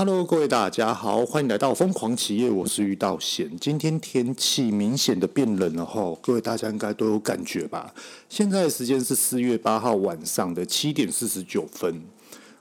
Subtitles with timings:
[0.00, 3.50] Hello，各位大家好，欢迎来到疯狂企业，我是于道贤。
[3.58, 7.92] 今天天气明显的变冷了哈，各位大家应该都有感觉吧？
[8.28, 12.00] 现在时间是四月八号晚上的七点四十九分，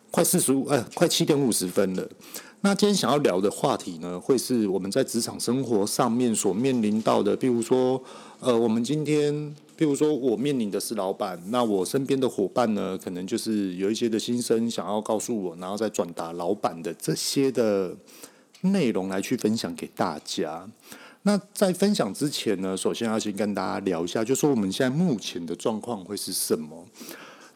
[0.10, 2.10] 快四十五，哎，快七点五十分了。
[2.68, 8.04] 那今天想要聊的话题呢，会是我们在职场生活上面所面临到的，比如说，
[8.42, 9.34] 呃，我们今天。
[9.78, 17.96] 譬如说，我面临的是老板，那我身边的伙伴呢，可能就是有一些的心声想要告诉我，然后再转达老板的这些的
[18.62, 20.68] 内容来去分享给大家。
[21.22, 26.86] 那在分享之前呢，首先要先跟大家聊一下，就说我们现在目前的状况会是什么？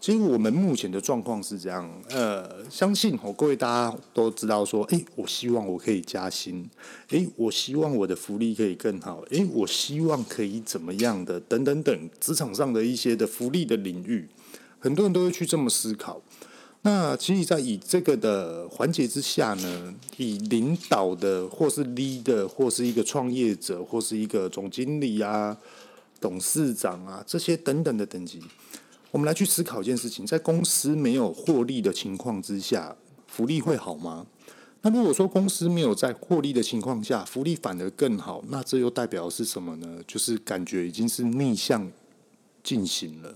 [0.02, 6.68] 其实我们目前的状况是这样，呃，相信哦，各位大家都知道说，诶，我希望我可以加薪，
[7.10, 14.28] 诶，我希望我的福利可以更好，诶，我希望可以怎么样的，等等等，职场上的一些的福利的领域，
[14.80, 16.20] 很多人都会去这么思考。
[16.82, 25.56] 那其实，在以这个的环节之下呢，以领导的或是 leader，或是一个创业者，或是一个总经理啊、
[26.20, 28.42] 董事长啊这些等等的等级。
[29.12, 32.96] 我们来去思考一件事情，在公司没有获利的情况之下，
[33.28, 34.26] 福利会好吗？
[34.84, 40.00] 那如果说公司没有在获利的情况下，福利反而更好，那这又代表是什么呢？
[40.08, 41.92] 就是感觉已经是逆向
[42.64, 43.36] 进行了，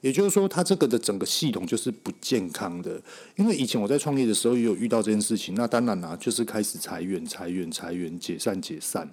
[0.00, 3.00] 也就是说，它这个的整个系统就是不健康的。
[3.36, 9.08] 因为以前我在创业的时候也有遇到这件事情，那当然啦，就是开始裁员、裁员、裁员、解散、解散，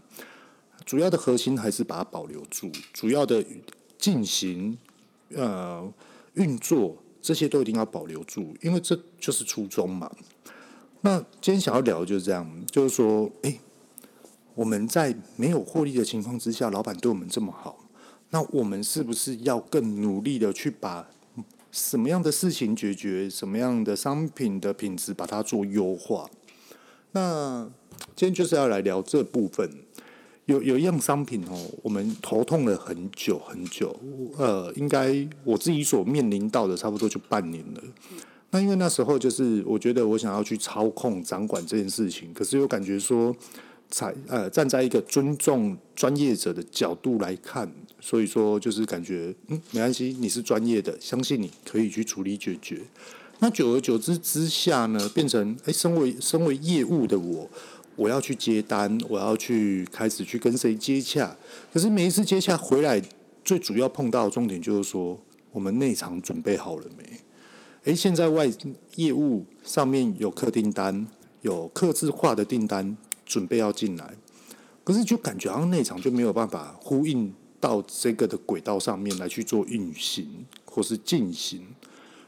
[0.86, 3.45] 主要的核心还是把它保留住，主要的
[3.99, 4.77] 进行。
[5.36, 5.94] 呃，
[6.33, 10.11] 运作这些都一定要保留住，因为这就是初衷嘛。
[11.02, 13.59] 那今天想要聊的就是这样，就是说，诶，
[14.55, 17.86] 我们在没有获利的情况之下，老板对我们这么好，
[18.31, 21.09] 那我们是不是要更努力的去把
[21.72, 26.30] 什么样的事情解决，什么样的商品的品质把它做优化？
[27.11, 27.70] 那
[28.16, 29.70] 今天就是要来聊这部分。
[30.47, 33.97] 有有一样商品哦，我们头痛了很久很久，
[34.37, 37.83] 呃，应该我自己所面临到的差不多就半年了。
[38.52, 43.36] 那因为那时候就是我觉得我想要去操控掌管这件事情，可是又感觉说，
[43.89, 47.69] 才呃站在一个尊重专业者的角度来看，
[47.99, 52.81] 所以说就是感觉嗯没关系，你是专业的，相信你可以去处理解决。
[53.39, 57.49] 那久而久之之下呢，变成诶，身为身为业务的我。
[57.97, 61.35] 我要去接单，我要去开始去跟谁接洽。
[61.73, 63.02] 可是每一次接洽回来，
[63.43, 65.19] 最主要碰到的重点就是说，
[65.52, 67.03] 我们内场准备好了没？
[67.83, 68.49] 诶，现在外
[68.95, 71.07] 业务上面有客订单，
[71.41, 74.13] 有客制化的订单准备要进来，
[74.83, 81.65] 可是就感觉好像内场就没有办法呼应到这个的轨道上面来去做运行或是进行。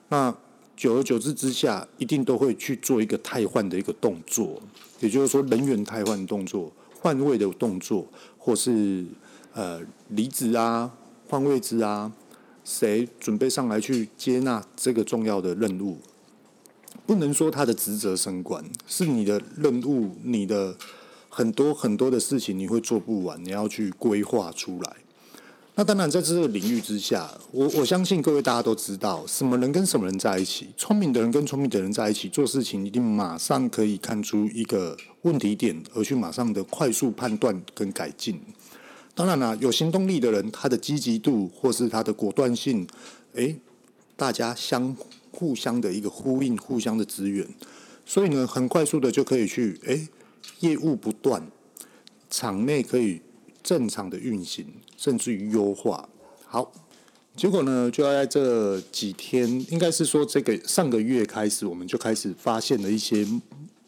[0.08, 0.36] 那
[0.80, 4.62] 久而久之之下，一定都会去做一个汰换的一个动作。
[5.02, 8.08] 也就是说，人员汰换动作、换位的动作，
[8.38, 9.06] 或是
[9.54, 10.90] 呃离职啊、
[11.28, 12.10] 换位置啊，
[12.64, 15.98] 谁准备上来去接纳这个重要的任务？
[17.06, 20.78] 不能说他的职责升官，是你的任务，你的
[21.28, 24.96] 很多很多的事情你会做不完，你要去规划出来。
[25.80, 38.42] 那当然，在这个领域之下，我我相信各位大家都知道，什么人跟什么人在一起，聪明的人跟聪明的人在一起做事情，一定马上可以看出一个问题点，而去马上的快速判断跟改进。
[39.16, 42.86] 当然啦，有行动力的人，他的积极度或是他的果断性，
[43.36, 43.56] 诶，
[44.18, 44.94] 大家相
[45.32, 47.48] 互相的一个呼应，互相的支援，
[48.06, 50.10] 所以呢，很快速的就可以去诶，
[50.60, 51.50] 业务不断，
[52.30, 53.22] 场内可以。
[53.70, 54.66] 正常的运行，
[54.98, 56.10] 甚至于优化。
[56.48, 56.72] 好，
[57.36, 63.24] 结果呢，就要在这几天，应该是说这个上个月开始，我们就开始发现了一些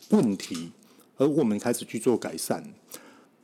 [0.10, 0.72] 问题，
[1.18, 2.64] 而我们开始去做改善。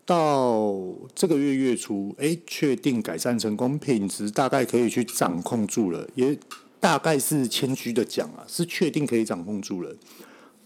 [0.05, 0.79] 到
[1.15, 6.37] 这个月月初，诶，确定改善成功，品质大概可以去掌控住了，也
[6.79, 9.95] 大概是谦虚的讲啊，是确定可以掌控住了。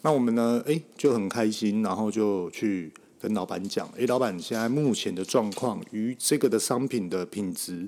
[0.01, 2.91] 那我们呢，诶，就很开心，然后就去。
[3.21, 7.87] 跟老板讲，诶，老板，现在目前的状况与这个的商品的品质，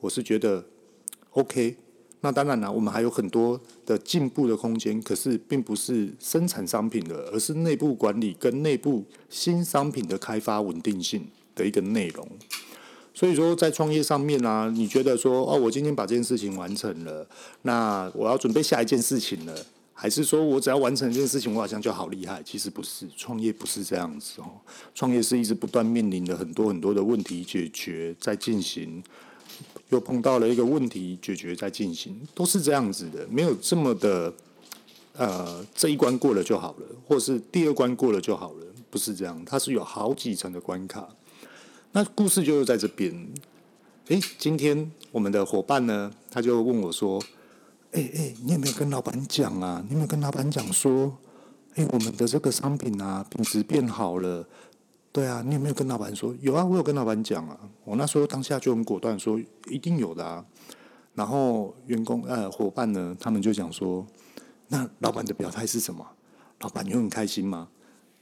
[0.00, 0.64] 我是觉得
[1.30, 1.76] OK。
[2.20, 12.26] 那当然了，我们还有很多的进步的空间，可是并不是生产商品的，而是内部管理跟内部新商品的开发稳定性的一个内容。
[13.12, 17.26] 所以说，在创业上面啊，你觉得说，哦，我今天把这件事情完成了，
[17.62, 19.54] 那我要准备下一件事情了。
[19.94, 22.42] 还是说我只要完成这件事情，我好像就好厉害？
[22.42, 24.50] 其实不是，创业不是这样子哦。
[24.94, 29.02] 创业是一直不断面临的很多很多的问题解决，在进行，
[29.90, 34.34] 又碰到了一个问题解决，在进行，都是这样子的，没有这么的
[35.16, 41.08] 呃这一关过了就好了，或是第二关过了就好了，不是这样，它是有好几层的关卡。
[41.92, 43.28] 那故事就是在这边。
[44.08, 47.18] 诶，今天我们的伙伴呢，他就问我说
[47.94, 49.80] ：“诶诶，你有没有跟老板讲啊？
[49.86, 51.16] 你有没有跟老板讲说，
[51.76, 54.44] 诶，我们的这个商品啊，品质变好了？
[55.12, 56.34] 对啊，你有没有跟老板说？
[56.40, 57.56] 有啊，我有跟老板讲啊。
[57.84, 60.44] 我那时候当下就很果断说，一定有的啊。
[61.14, 64.04] 然后员工呃伙伴呢，他们就讲说，
[64.66, 66.04] 那老板的表态是什么？
[66.62, 67.68] 老板你会很开心吗？”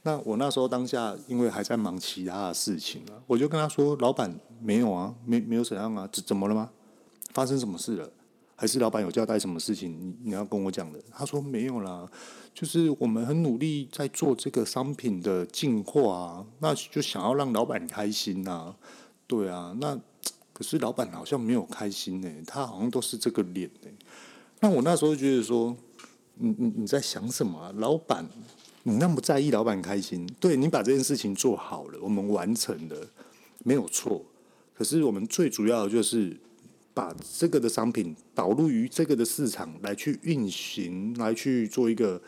[0.05, 6.69] 那我那时候当下，因为还在忙其他的事情啊，我就跟他说：“老板没有啊，没没有怎样啊，怎怎么了吗？
[7.33, 8.07] 发生什么事了？
[8.55, 9.91] 还是老板有交代什么事情？
[9.99, 12.09] 你你要跟我讲的？”他说：“没有啦，
[12.53, 18.73] 就是我们很努力在做这个商品的进化啊，那就想要让老板开心呐，
[19.27, 19.99] 对啊，那
[20.53, 23.89] 可是老板好像没有开心呢，他好像都是这个脸呢。
[24.59, 25.75] 那我那时候觉得说，
[26.35, 27.71] 你你你在想什么啊？
[27.75, 28.27] 老板。”
[28.85, 32.97] 你那么在意老板开心，对，你把这件事情做好了，我们完成了，
[33.63, 34.21] 没有错。
[34.73, 36.37] 可是我们最主要的就是
[36.93, 42.21] 把这个的商品导入于这个的市场来去运行，来去做一个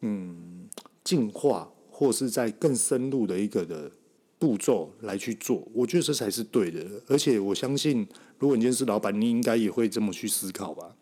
[0.00, 0.68] 嗯
[1.02, 3.90] 进化，或是在更深入的一个的
[4.38, 5.66] 步骤来去做。
[5.72, 6.84] 我觉得这才是对的。
[7.08, 8.06] 而且我相信，
[8.38, 10.94] 如果你今天是老板，你应该也会这么去思考吧。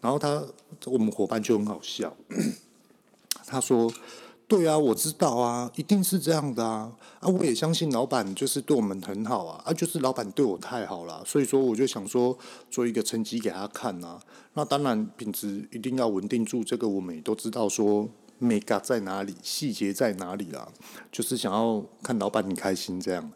[0.00, 0.44] 然后他
[0.84, 2.16] 我们伙伴就很好笑，
[3.46, 3.92] 他说。
[4.52, 7.28] 对啊，我知道啊，一定是这样的啊啊！
[7.30, 9.72] 我也相信老板就是对我们很好啊啊！
[9.72, 12.36] 就是老板对我太好了，所以说我就想说
[12.70, 14.20] 做一个成绩给他看、啊。
[14.52, 18.06] 那当然品质一定要稳定住，这个我们也都知道说
[18.36, 20.68] 眉角在哪里，细节在哪里啦。
[21.10, 23.32] 就是想要看老板你开心这样。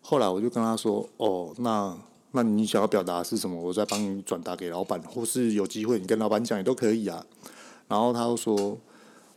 [0.00, 1.94] 后来我就跟他说：“哦，那
[2.30, 3.60] 那你想要表达是什么？
[3.60, 7.26] 我再帮你转达给老板，或是有机会你跟老板讲也都可以啊。”
[7.88, 8.78] 然后他又说。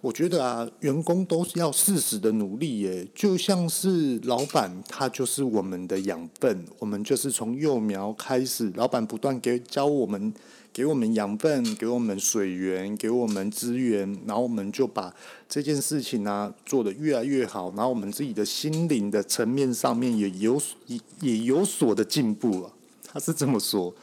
[0.02, 10.34] 我觉得啊，员工都是要适时的努力耶，就像是老板，他就是我们的养分，我们就是从幼苗开始，老板不断给教我们，
[10.72, 15.14] 给我们养分，给我们水源，给我们资源，然后我们就把
[15.50, 22.72] 这件事情呢、做得越来越好，然后我们自己的心灵的层面上面也有也也有所的进步了。
[23.04, 23.94] 他是这么说，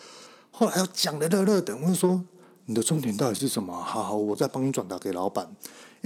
[0.51, 2.23] 后来又讲的乐乐的，我就说
[2.67, 3.73] 你的重点到底是什么？
[3.73, 5.49] 好好，我再帮你转达给老板。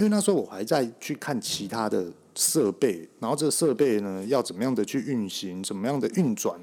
[0.01, 6.59] 因为那时候我还在去看其他的设备，然后这设备呢要怎么样的去运行，怎么样的运转，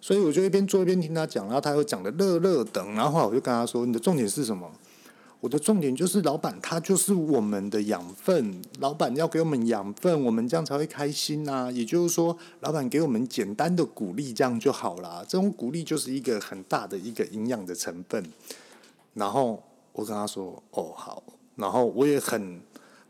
[0.00, 4.66] 所以我就一边做一边听他讲，然后他又讲的乐乐等，然后后来我就跟他说：“你的重点是什么？”
[5.40, 11.70] 我的重点就是老板他就是我们的养分，老板要给我们养分，我们这样才会开心呐。
[11.70, 15.22] 也就是说，老板给我们简单的鼓励，这样就好了。
[15.28, 18.24] 这种鼓励就是一个很大的一个营养的成分。
[19.12, 19.62] 然后
[19.92, 21.22] 我跟他说：“哦，好。”
[21.56, 22.58] 然后我也很。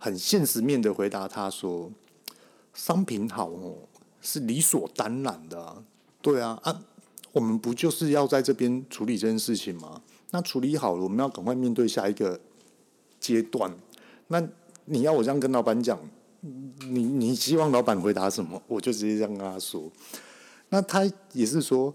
[0.02, 1.92] 很现实面的回答他说
[2.72, 3.76] ：“商品好哦，
[4.22, 5.84] 是理所当然的，
[6.22, 6.82] 对啊啊，
[7.32, 10.00] 我们不就是要在这边处理这件事情吗？
[10.30, 12.40] 那处理好了，我们要赶快面对下一个
[13.20, 13.70] 阶段。
[14.28, 14.42] 那
[14.86, 16.00] 你要我这样跟老板讲，
[16.40, 18.62] 你你希望老板回答什么？
[18.68, 19.92] 我就直接这样跟他说。
[20.70, 21.04] 那他
[21.34, 21.94] 也是说，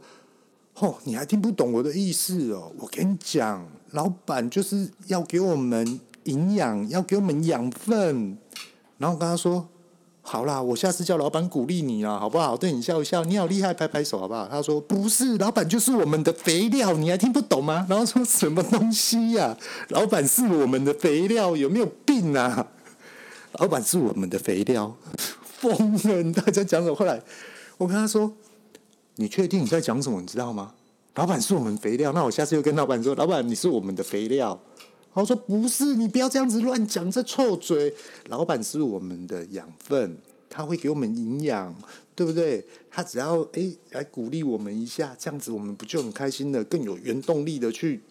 [0.76, 2.72] 哦，你还听不懂我的意思哦？
[2.78, 8.38] 我跟你讲，老板就是要给我们。”营养要给我们养分，
[9.00, 9.68] 然后跟他说
[10.22, 12.58] ：“好啦，我下次叫老板鼓励你啦，好不好？
[12.58, 19.56] 对你笑一笑，你好厉害，拍拍手，好不好？”他说：“不是，老板就是我们的肥料，你还听不懂吗？”然后说什么东西呀、
[19.90, 22.68] 老板是我们的肥料，有没有病啊？
[23.60, 24.96] 老板是我们的肥料，
[25.44, 26.24] 疯了！
[26.24, 26.96] 你大家讲什么？
[26.96, 27.22] 后来
[27.78, 28.34] 我跟他说
[29.16, 30.20] ：“你确定你在讲什么？
[30.20, 30.74] 你知道吗？
[31.14, 34.60] 老板是我们肥料，那我下次又跟老板说：‘老板，你是我们的肥料。’”
[35.16, 37.94] 我说不是，你不要这样子乱讲，这臭嘴。
[38.28, 40.18] 老板是我们的养分，
[40.50, 41.74] 他会给我们营养，
[42.14, 42.66] 对不对？
[42.92, 48.02] 他只要诶来鼓励我们一下，这样子我们不就很开心的，更有原动力的去，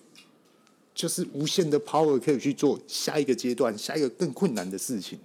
[0.94, 5.18] 就是无限的 power 可以去做下一个阶段，下一个更困难的事情。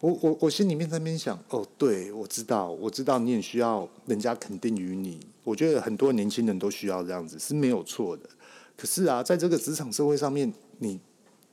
[0.00, 5.20] 我我我心里面在那边想，哦，对，我知道，我知道你也需要人家肯定于你。
[5.44, 8.28] 我觉得很多年轻人都需要这样子，是没有错的。
[8.76, 11.00] 可是啊，在这个职场社会上面，你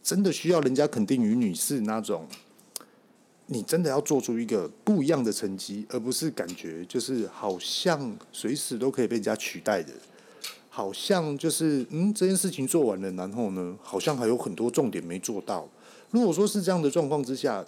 [0.03, 2.27] 真的需要人家肯定于你是那种，
[3.45, 9.93] 你真的要做出一个不一样的成绩，而不是感觉就是好像随时都可以被人家取代的，
[10.69, 15.65] 好像就是嗯，这件事情做完了，然后呢，好像还有很多重点没做到。
[16.11, 17.65] 如果说是这样的状况之下，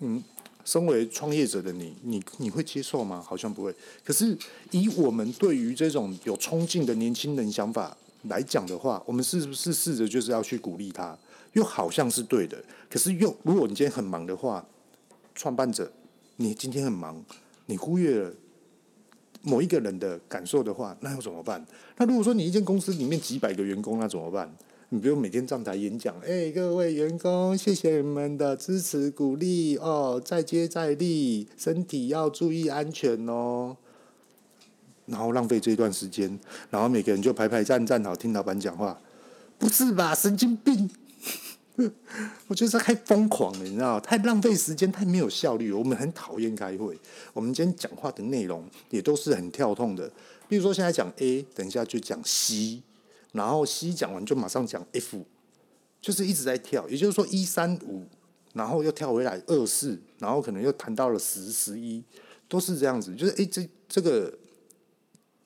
[0.00, 0.20] 嗯，
[0.64, 3.24] 身为创业者的你，你你会接受吗？
[3.24, 3.72] 好像不会。
[4.04, 4.36] 可是
[4.72, 7.96] 以我们对于这种有冲劲的年轻人想法。
[8.28, 11.16] 来讲的话，我们是不是试着就是要去鼓励他？
[11.54, 14.64] 又好像是对的，可是又如果你今天很忙的话，
[15.34, 15.90] 创办者，
[16.36, 17.24] 你今天很忙，
[17.66, 18.32] 你忽略了
[19.42, 21.64] 某一个人的感受的话，那又怎么办？
[21.96, 24.54] 那如果说你一间公司里面几百个员工，那怎么办？
[24.90, 33.76] 你不用每天上台演讲，哎、各位员工，谢谢你们的支持鼓励哦，再接再厉，身体要注意安全哦。
[35.08, 36.38] 然后浪费这一段时间，
[36.70, 38.98] 然后每个人就排排站站好听老板讲话，
[39.58, 40.14] 不是吧？
[40.14, 40.88] 神经病！
[42.48, 45.72] 我觉得这太疯狂了，你知道，太浪费时间，太没有效率。
[45.72, 46.98] 我们很讨厌开会。
[47.32, 50.10] 我们今天讲话的内容也都是很跳痛的，
[50.48, 52.82] 比如说现在讲 A，等一下就讲 C，
[53.32, 55.24] 然后 C 讲完就马上讲 F，
[56.00, 56.88] 就是一直在跳。
[56.88, 58.04] 也就是说一三五，
[58.54, 62.02] 然后又跳回来二四，然后可能又谈到了十十一，
[62.48, 63.14] 都是这样子。
[63.14, 64.36] 就是哎，这这个。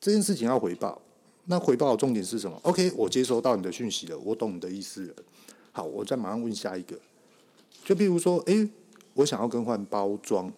[0.02, 1.00] 这件事情要回报，
[1.44, 5.14] 那回报的重点是什么？OK，我接收到你的讯息了，我懂你的意思了。
[5.71, 6.99] 好，我再马上问下一个。
[7.85, 8.68] 就比如说，诶，
[9.14, 10.52] 我想要更换包装，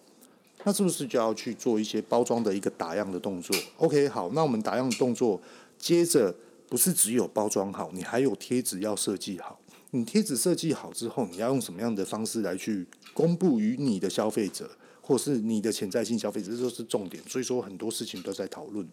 [0.63, 5.39] 那是不是就要去做一些包装的一个打样的动作？OK，好，那我们打样的动作，
[5.77, 6.35] 接着
[6.67, 9.59] 不是只有包装好，你还有贴纸要设计好。
[9.91, 14.71] 你贴纸设计好之后，你要用什么样的方式来去公布于你的消费者，
[15.01, 17.21] 或是你的潜在性消费者，这都是重点。
[17.27, 18.87] 所以说，很多事情都在讨论。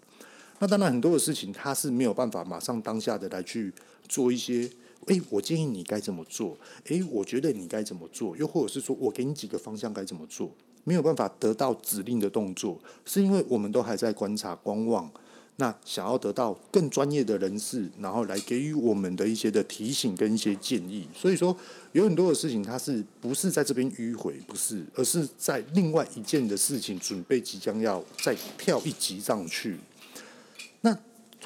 [0.63, 3.73] 那当然，很多的事情他是没有办法马上当下的来去
[4.09, 4.71] 做一些。
[5.07, 6.57] 诶，我建议你该怎么做？
[6.85, 8.37] 诶，我觉得你该怎么做？
[8.37, 10.53] 又或者是说我给你几个方向该怎么做？
[10.85, 15.11] 没有办法得到指令的动作，是因为我们都还在观察、观望。
[15.57, 21.09] 那想要得到更专业的人士，然后来给予我们的一些的提醒跟一些建议。
[21.13, 21.57] 所以说，
[21.91, 24.35] 有很多的事情，它是不是在这边迂回？
[24.47, 29.77] 不是，而是在另外一件的事情准备即将要再跳一级上去。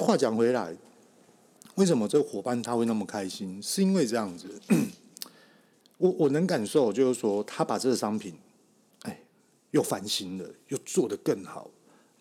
[0.05, 0.77] 话讲回来，
[1.77, 3.63] 为什么这个伙伴他会那么开心？
[3.63, 4.61] 是因为这样子，
[5.99, 8.35] 我我能感受，就是说他把这个商品，
[9.03, 9.21] 哎，
[9.71, 11.71] 又翻新了，又做得更好，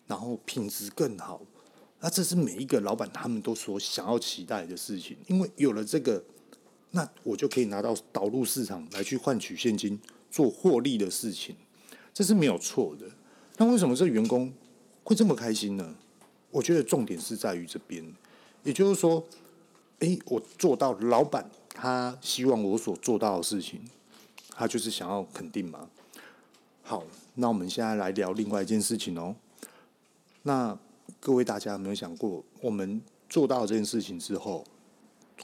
[0.06, 1.42] 然后品质更好。
[2.00, 6.22] 那这是每一个老板他们都所想要期待的事情，因为有了这个，
[6.90, 9.98] 那我就可以拿到导入市场来去换取现金，
[10.30, 11.56] 做获利的事情，
[12.12, 13.06] 这是没有错的。
[13.56, 14.52] 那为什么这员工
[15.04, 15.94] 会这么开心呢？
[16.56, 18.02] 我觉得重点是在于这边，
[18.64, 19.22] 也就是说，
[19.98, 23.78] 诶，我做到老板他希望我所做到的事情，
[24.52, 25.86] 他就是想要肯定嘛。
[26.82, 29.36] 好，那我们现在来聊另外一件事情哦。
[30.44, 30.78] 那
[31.20, 34.64] 各位大家有没有想过，我们做到这件事情之后，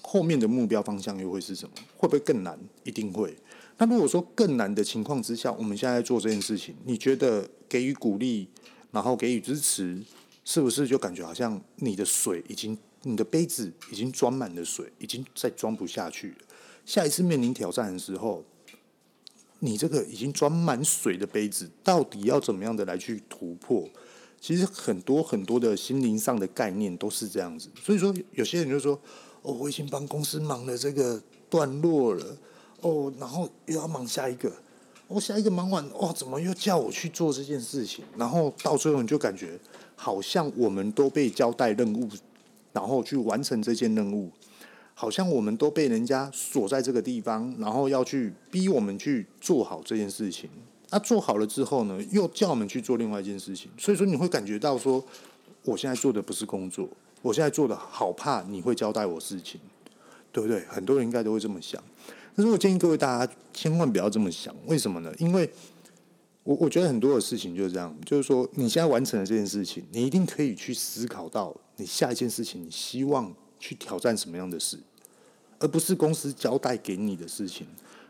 [0.01, 1.75] 后面的目标方向又会是什么？
[1.99, 2.59] 会不会更难？
[2.85, 3.37] 一定会。
[3.77, 8.49] 那如果说更难的情况之下，我们现在做这件事情，你觉得给予鼓励，
[8.93, 10.03] 然后给予支持？
[10.45, 16.37] 是不是就感觉好像你的水已经，你的杯子已经装满了水，已经再装不下去了？
[16.85, 18.45] 下一次面临挑战的时候，
[19.61, 23.89] 你这个已经装满水的杯子，到底要怎么样的来去突破？
[24.41, 27.69] 其实很多很多的心灵上的概念都是这样子。
[27.81, 29.01] 所以说，有些人就说
[29.43, 32.37] ：“哦，我已经帮公司忙了这个段落了，
[32.81, 34.53] 哦，然后又要忙下一个，
[35.07, 38.05] 我、哦、下一个忙完，哦，怎么又叫我去做这件事情？
[38.17, 39.57] 然后到最后你就感觉。”
[39.97, 42.09] 好像我们都被交代任务，
[42.73, 44.31] 然后去完成这件任务，
[44.95, 50.49] 好像我们都被人家锁在这个地方，然后要去逼我们去做好这件事情。
[50.91, 53.71] 那、做好了之后呢，又叫我们去做另外一件事情。
[53.79, 55.03] 所以说，你会感觉到说，
[55.65, 56.87] 我现在做的不是工作，
[57.23, 59.59] 我现在做的好怕你会交代我事情，
[60.31, 60.61] 对不对？
[60.69, 61.83] 很多人应该都会这么想。
[62.37, 65.11] 但是我建议各位大家千万不要这么想，为什么呢？
[65.19, 65.49] 因为
[66.45, 74.77] 我我觉得很多的事情就是这样，就是说你现在完成了这件事情，你一定可以去思考到你下一件事情，你希望去挑战什么样的事，
[75.61, 77.65] 而不是公司交代给你的事情。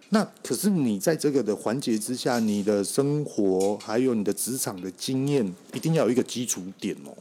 [0.08, 7.14] 那可是你在这个的环节之下，你的生活还有你的职场的经验，一定要有一个基础点哦，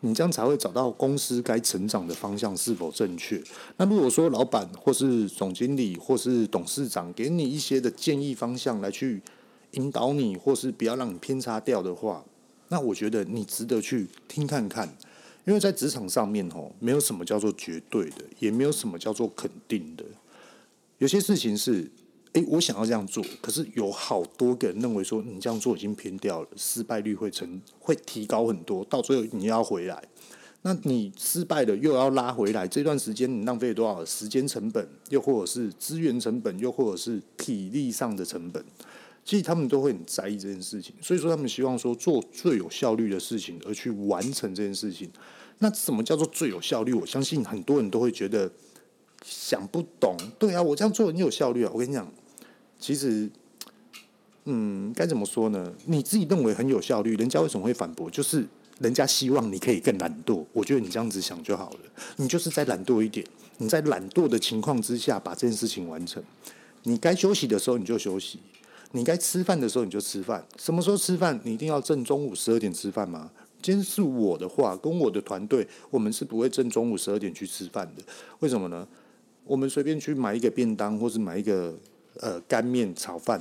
[0.00, 3.40] 你这样才会找到公司该成长的方向是否正确。
[3.76, 9.22] 那如果说老板或是总经理或是董事长给你一些的建议方向来去。
[9.72, 12.24] 引导你，或是不要让你偏差掉的话，
[12.68, 14.88] 那我觉得你值得去听看看，
[15.46, 20.04] 因为在职场上面吼，没有什么叫做绝对的，也没有什么叫做肯定的。
[20.98, 21.90] 有些事情是，
[22.32, 30.02] 诶，我想要这样做，可是有好多个人认为说你这样做已经偏掉了，失败率会成会提高很多，到最后你要回来，
[30.62, 38.64] 那你失败了又要拉回来，这段时间你浪费多少时间成本，又或者是资源成本，又或者是体力上的成本。
[39.28, 45.06] 其实他们都会很在意这件事情，所以说他们希望说做最有效率的事情，而去完成这件事情。
[45.58, 46.94] 那什么叫做最有效率？
[46.94, 48.50] 我相信很多人都会觉得
[49.22, 50.16] 想不懂。
[50.38, 51.70] 对啊，我这样做很有效率啊。
[51.74, 52.10] 我跟你讲，
[52.80, 53.28] 其实，
[54.46, 55.74] 嗯，该怎么说呢？
[55.84, 58.08] 你自己认为很有效率，人家为什么会反驳？
[58.08, 58.46] 就是
[58.78, 60.42] 人家希望你可以更懒惰。
[60.54, 61.80] 我觉得你这样子想就好了。
[62.16, 63.26] 你就是再懒惰一点，
[63.58, 66.24] 你在懒惰的情况之下把这件事情完成。
[66.84, 68.38] 你该休息的时候你就休息，
[68.92, 70.44] 你该吃饭的时候你就吃饭。
[70.56, 71.38] 什么时候吃饭？
[71.44, 73.30] 你一定要正中午十二点吃饭吗？
[73.60, 78.02] 今天是我的话，跟我的团队，我们是不会正中午十二点去吃饭的。
[78.38, 78.86] 为什么呢？
[79.44, 81.74] 我们随便去买一个便当，或是买一个
[82.20, 83.40] 呃干面炒饭，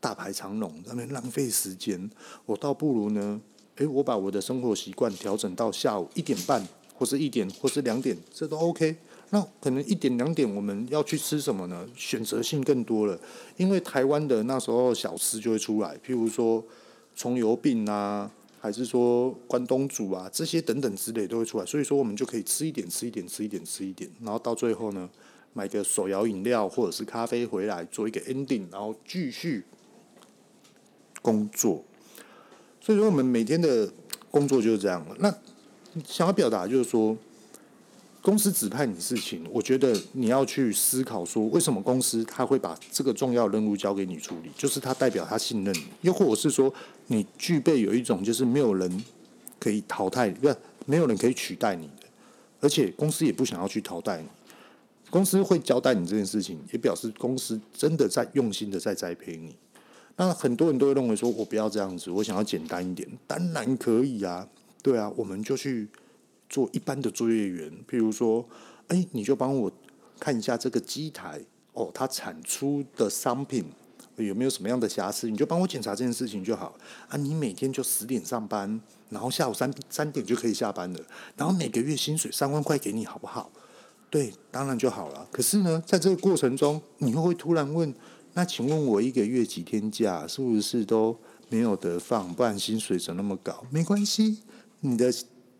[0.00, 2.10] 大排长龙，那边浪费时间。
[2.46, 3.40] 我倒不如呢，
[3.76, 8.96] 诶，我把我的生活习惯调整到下午一点半，或是一点，或是两点，这都 OK。
[9.30, 11.86] 那可能一点两点我们要去吃什么呢？
[11.94, 13.18] 选择性更多了，
[13.56, 16.64] 因为台湾的那时候小吃就会出来，譬如说
[17.14, 18.30] 葱油饼啊。
[18.64, 25.06] 还是说关东煮啊，这些等等之类都会出来，所以说我们就可以吃一点，吃一点，吃一点，吃一点，然后到最后呢，
[25.52, 29.66] 买个手摇饮料或者是咖啡回来做一个 ending，然后继续
[31.20, 31.84] 工作。
[32.80, 33.92] 所以说我们每天的
[34.30, 35.06] 工作就是这样。
[35.18, 35.30] 那
[36.06, 37.14] 想要表达就是说。
[38.24, 44.50] 公司指派你事情，我觉得你要去思考说，为什么公司他会把这个重要任务交给你处理？
[44.56, 46.72] 就是他代表他信任你，又或者是说
[47.08, 49.04] 你具备有一种就是没有人
[49.60, 50.48] 可以淘汰，不
[50.86, 52.06] 没有人可以取代你的，
[52.62, 54.26] 而且公司也不想要去淘汰你。
[55.10, 59.54] 公司会交代你这件事情，也表示公司真的在用心的在栽培你。
[60.16, 64.48] 那很多人都会认为说，我不要这样子，我想要简单一点，当然可以啊，
[64.82, 65.86] 对啊，我们就去。
[66.54, 68.48] 做一般的作业员，譬如说，
[68.86, 69.68] 哎，你就帮我
[70.20, 71.40] 看一下这个机台
[71.72, 73.64] 哦，它产出的商品
[74.14, 76.72] 有没有什么样的瑕疵，你就帮我检查这件事情就好
[77.08, 77.16] 啊。
[77.16, 78.80] 你每天就十点上班，
[79.10, 81.00] 然后下午三三点就可以下班了，
[81.36, 83.50] 然后每个月薪水三万块给你，好不好？
[84.08, 85.26] 对，当然就好了。
[85.32, 87.92] 可是呢，在这个过程中，你会不会突然问，
[88.34, 91.18] 那请问我一个月几天假，是不是都
[91.48, 92.32] 没有得放？
[92.32, 93.66] 不然薪水怎么那么高？
[93.70, 94.38] 没关系，
[94.78, 95.12] 你的。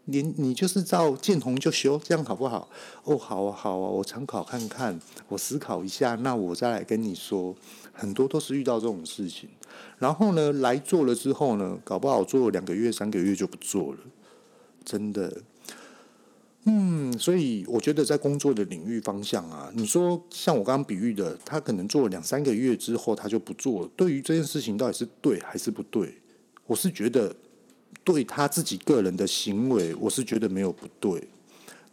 [0.07, 2.69] 你你就是照见红就修，这样好不好？
[3.05, 7.55] 哦，好啊，好啊，我参考看看，我思考一下，那我再来跟你说。
[7.97, 9.49] 很多都是遇到这种事情，
[9.99, 13.99] 然后呢，来做了之后呢，搞不好做两个月、三个月就不做了，
[14.85, 15.43] 真的。
[16.64, 26.19] 嗯，所以我觉得在工作的领域方向啊，你说像我刚刚比喻的，他可能做了两三个月之后他就不做了，对于这件事情到底是对还是不对？
[26.67, 27.37] 我是觉得。
[28.05, 31.27] 对他自己个人的行为，我是觉得没有不对。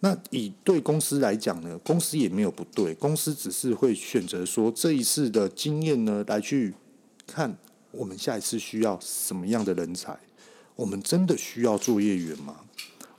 [0.01, 6.73] 那以对公司来讲呢，公司也没有不对，公司只是会选择说这一次的经验呢，来去
[7.25, 7.55] 看
[7.91, 10.19] 我们下一次需要什么样的人才。
[10.75, 12.57] 我们真的需要作业员吗？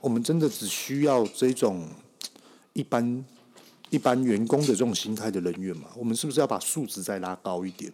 [0.01, 1.87] 我们真的只需要这种
[2.73, 3.25] 一般
[3.89, 5.87] 一般员工的这种心态的人员吗？
[5.97, 7.91] 我们是不是要把素质再拉高一点？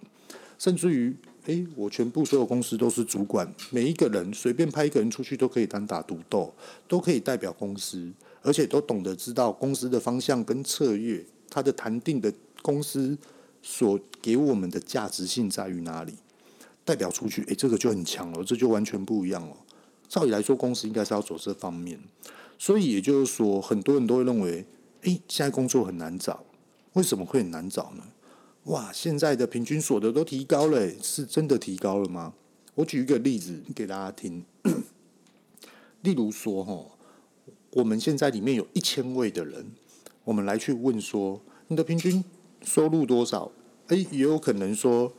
[0.58, 1.16] 甚至于。
[1.46, 6.54] 诶，我全部所有公司都是主管，每一个人随便派一个人出去都可以单打独斗，
[6.88, 13.18] 都可以代表公司，而且都懂得知道公司的方向跟策略，他的谈定的公司
[13.62, 16.14] 所给我们的价值性在于哪里？
[16.86, 19.56] 代表出去，诶，这个就很强了，这就完全不一样了。
[20.08, 22.00] 照理来说，公司应该是要走这方面，
[22.58, 24.66] 所以也就是说，很多人都会认为，
[25.02, 26.44] 诶，现在工作很难找，
[26.94, 28.04] 为什么会很难找呢？
[28.66, 32.34] 哇，现在的平均所得都提高了，是真的提高了吗？
[32.76, 34.46] 我举一个例子给大家听，
[36.04, 36.86] 例如说，哈，
[37.72, 39.72] 我们现在里面有一千位的人，
[40.24, 42.24] 我们来去问说，你的平均
[42.62, 43.52] 收入多少？
[43.88, 45.12] 诶，也有可能说，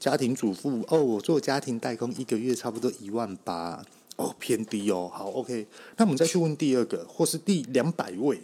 [0.00, 3.84] 家庭主妇哦，我做家庭代工一个月差不多一万八，
[4.16, 5.08] 哦，偏低哦。
[5.12, 8.40] 好，OK，那我们再去问第二个，或是第两百位。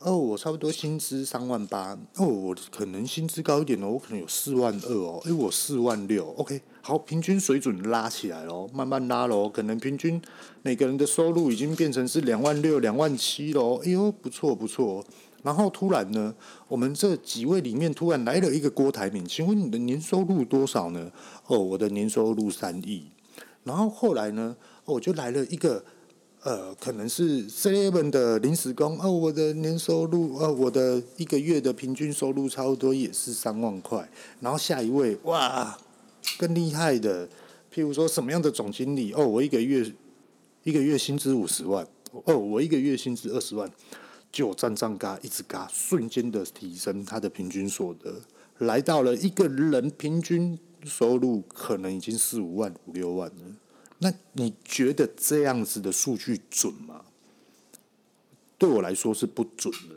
[0.00, 1.98] 哦，我差不多薪资三万八。
[2.18, 5.20] 哦，我可能薪资高一点哦，我可能有四万二哦。
[5.24, 6.24] 诶，我四万六。
[6.36, 9.48] OK，好，平均水准拉起来咯，慢慢拉咯。
[9.48, 10.22] 可能平均
[10.62, 13.80] 每个人的收入已经变成是两万六、两万七咯。
[13.84, 15.04] 哎呦，不错不错。
[15.42, 16.32] 然后突然呢，
[16.68, 21.10] 我们这几位里面突然来了一个郭台铭，请问你的年收入多少呢？
[21.48, 23.10] 哦，我的年收入三亿。
[23.64, 25.84] 然后后来呢，哦，就来了一个。
[26.42, 34.08] 呃，可能是 seven 的临时工哦，我的年收入，呃，我的一个月的平均收入差不多也是三万块。
[34.40, 35.76] 然后下一位，哇，
[36.38, 37.26] 更厉害的，
[37.74, 39.92] 譬如说什么样的总经理哦，我一个月
[40.62, 41.84] 一个月薪资五十万，
[42.24, 43.68] 哦，我一个月薪资二十万，
[44.30, 48.14] 就站站嘎一直嘎，瞬间的提升他的平均所得，
[48.58, 53.42] 来到了一个人平均收入可能已经四五万五六万了。
[53.98, 57.04] 那你觉得这样子的数据准吗？
[58.56, 59.96] 对我来说是不准的。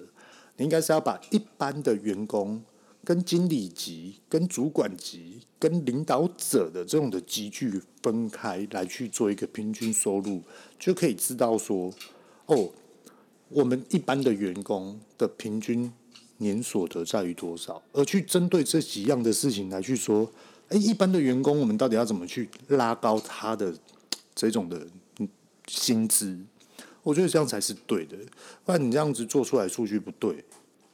[0.58, 2.62] 你应该是要把一般的员工
[3.04, 10.44] 跟经理级、跟主管级、跟领导者的这种的集聚分开来去做一个平均收入，
[10.78, 11.92] 就可以知道说，
[12.46, 12.72] 哦，
[13.50, 15.92] 我们一般的员工的平均
[16.38, 20.32] 年所得在于多少，而去针对这几样的事情来去说，
[20.72, 23.74] 哎，一般的员工我们到底要怎么去拉高他的
[24.34, 24.88] 这种的
[25.68, 26.40] 薪资？
[27.04, 28.16] 我觉得这样才是对的，
[28.64, 30.46] 不然你这样子做出来数据不对，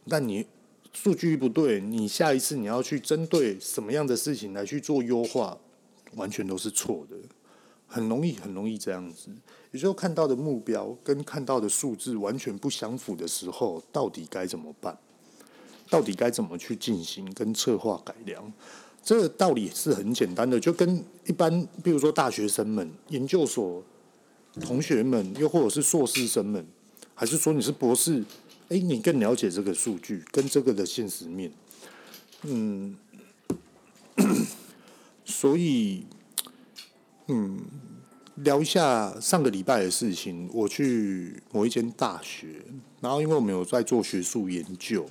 [0.06, 0.48] 那你
[0.94, 5.56] 数据不对，你下一次你要去针对什么样的事情来去做优化，
[6.16, 7.16] 完全都是错的，
[7.86, 9.30] 很容易很容易这样子。
[9.70, 14.98] 有时候看到的目标跟看到的数字完全不相符的时候，到底该怎么办？
[15.88, 18.52] 到底该怎么去进行跟策划改良？
[19.08, 23.82] 这个道理是很简单的，就跟一般，比如说大学生们、研究所。
[24.60, 26.66] 同学们，又或者是硕士生们，
[27.14, 28.24] 还是说你是博士？
[28.70, 31.52] 哎，你更了解这个数据跟这个的现实面，
[32.42, 32.96] 嗯，
[35.24, 36.06] 所以，
[37.28, 37.60] 嗯，
[38.38, 40.50] 聊一下上个礼拜的事情。
[40.52, 42.48] 我去某一间大学，
[43.00, 45.08] 然后因为我们有在做学术研究，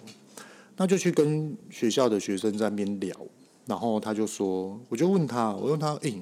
[0.76, 3.14] 那就去跟学校的学生在那边聊，
[3.66, 6.12] 然后他就说，我就问他，我问他，哎，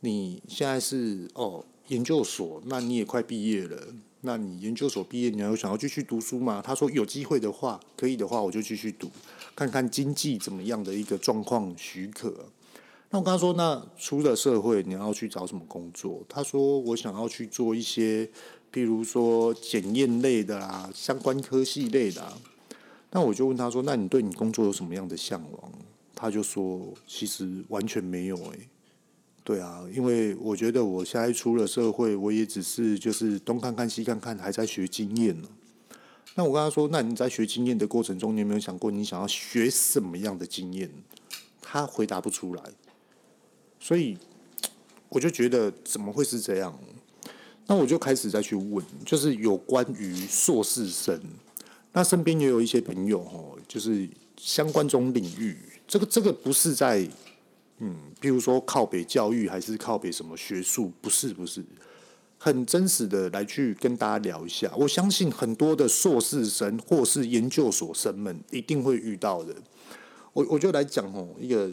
[0.00, 1.64] 你现在是哦？
[1.88, 3.80] 研究所，那你也快毕业了。
[4.22, 6.60] 那你研究所毕业，你还有想要继续读书吗？
[6.60, 9.08] 他说有机会的话，可以的话，我就继续读，
[9.54, 12.34] 看看经济怎么样的一个状况许可。
[13.10, 16.20] 那我跟他说，那出了社会，你要去找什么工作？
[16.28, 18.28] 他说我想要去做一些，
[18.72, 22.32] 譬如说检验类的啦，相关科系类的。
[23.12, 25.72] 那我就问他说，那你对你工作有什么样的向往？
[26.16, 28.68] 他就说，其实完全没有诶、欸。
[29.44, 35.48] 对啊，因为我觉得我现在出了社会，我也只是就是东看看西看看，还在学经验呢。
[36.34, 40.90] 那我跟他说，那你在学经验的过程中，你有没有想过你想要学什么样的经验？
[41.62, 42.62] 他回答不出来，
[43.78, 44.18] 所以
[45.08, 46.76] 我就觉得怎么会是这样？
[47.66, 51.20] 那我就开始再去问，就是有关于硕士生，
[51.92, 57.08] 那身边也有一些朋友哦，就是相关这种领域，这个这个不是在。
[57.78, 60.90] 嗯，比如说靠北教育还是靠北什么学术？
[61.02, 61.62] 不是，不是，
[62.38, 64.72] 很真实的来去跟大家聊一下。
[64.78, 69.54] 我相信很多的硕士生或是研究所生们一定会遇到的。
[70.32, 71.70] 我我就来讲哦，一个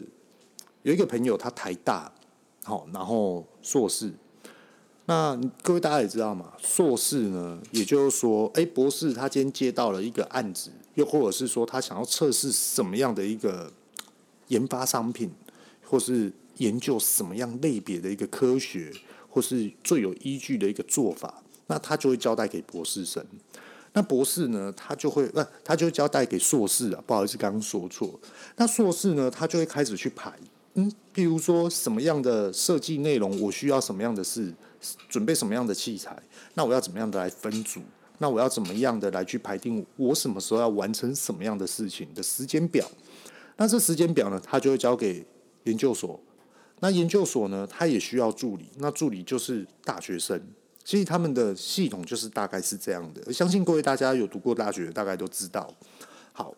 [0.82, 2.12] 有一个朋友他台大，
[2.64, 4.12] 好，然后硕士。
[5.06, 13.72] 那各位大家也知道嘛，硕士呢，也就是说，哎，博士他今天接到了一个案子，又或者是说他想要测试什么样的一个
[14.48, 15.30] 研发商品。
[15.86, 18.90] 或是研究什么样类别的一个科学，
[19.28, 23.24] 或是最有依据的一个做法，那他就会交代给博士生。
[23.92, 27.04] 那博士呢，他就会，呃，他就交代给硕士啊。
[27.06, 28.18] 不好意思，刚刚说错。
[28.56, 30.32] 那硕士呢，他就会开始去排，
[30.72, 34.52] 嗯，比如说什么样的设计内容，我需要什么样的事，
[35.08, 36.20] 准备什么样的器材，
[36.54, 37.82] 那我要怎么样的来分组？
[38.18, 42.88] 那我要怎么样的来去排定我什么时候要完成什么样的事情的时间表？
[43.56, 45.24] 那这时间表呢，他就会交给。
[45.64, 46.20] 研究所，
[46.80, 50.38] 那研究所呢，他也需要助理，那助理就是大学生，
[50.84, 53.32] 其实他们的系统就是大概是这样的。
[53.32, 55.74] 相信各位大家有读过大学，大概都知道。
[56.34, 56.54] 好，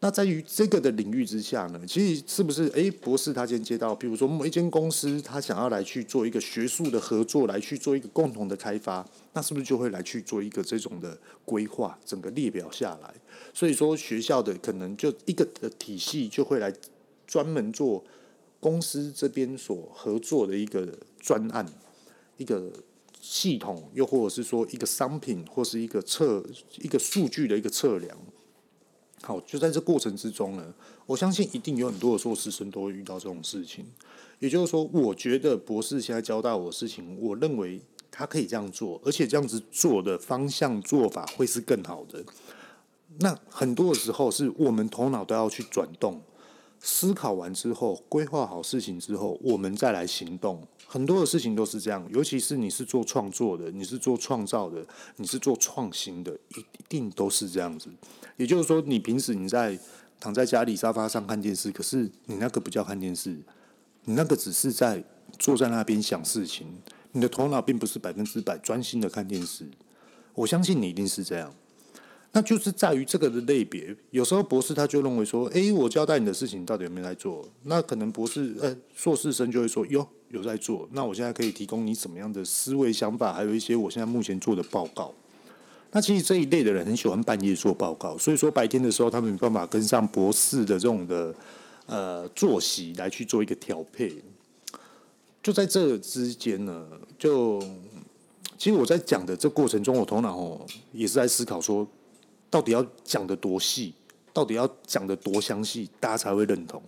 [0.00, 2.68] 那在于这个的领域之下呢，其实是不是？
[2.70, 13.14] 诶，博士他今天接到，比如说某一间公司，他想要来去做一个学术的合作，来去做一个共同的开发，那是不是就会来去做一个这种的规划，整个列表下来？
[13.54, 15.44] 所以说学校的可能就一个
[15.78, 16.72] 体系就会来
[17.26, 18.04] 专门做。
[18.62, 20.86] 公司这边所合作的一个
[21.18, 21.66] 专案、
[22.36, 22.70] 一个
[23.18, 26.44] 系统，又或者是说一个商品，或是一个测
[26.76, 28.14] 一个数据的一个测量。
[29.22, 30.74] 好，就在这过程之中呢，
[31.06, 33.86] 我相信一定有很多的硕士生都会遇到这种事情。
[34.40, 37.80] 也就是说，我觉得博士现在交代我的事情，我认为
[38.20, 42.22] 他可以这样做，而且这样子做的方向做法会是更好的。
[43.20, 46.20] 那很多的时候，是我们头脑都要去转动。
[46.80, 50.62] 思考完之后，规划好事情之后，我们再来行动。
[50.86, 54.84] 很多的事情都是这样，尤其是你是做创作的，你是做创造的，
[55.16, 57.88] 你是做创新的，一定都是这样子。
[58.36, 59.78] 也就是说，你平时你在
[60.18, 63.30] 躺在家里沙发上看电视，可是你那个不叫看电视，
[64.04, 65.02] 你那个只是在
[65.38, 66.66] 坐在那边想事情，
[67.12, 69.64] 你的头脑并不是百分之百专心的看电视。
[70.34, 71.52] 我相信你一定是这样。
[72.32, 77.44] 那就是在于这个的类别，有时候博士他就认为说，诶，我交代你的事情到底有没有在做？
[77.64, 80.88] 那可能博士，呃，硕士生就会说，哟，有在做。
[80.92, 85.12] 那我现在可以提供你什么样的思维想法，还有一些我现在目前做的报告。
[85.90, 91.34] 那其实这一类的人很喜欢半夜做报告，所以说白天的时候他们没办法跟上博士的这种的
[91.86, 94.14] 呃作息来去做一个调配。
[95.50, 96.86] 就在这之间呢，
[97.18, 97.60] 就
[98.56, 101.84] 其实我在讲的这过程中，我头脑哦也是在思考说，
[102.48, 103.92] 到底要讲的多细，
[104.32, 106.80] 到底要讲的多详细，大家才会认同。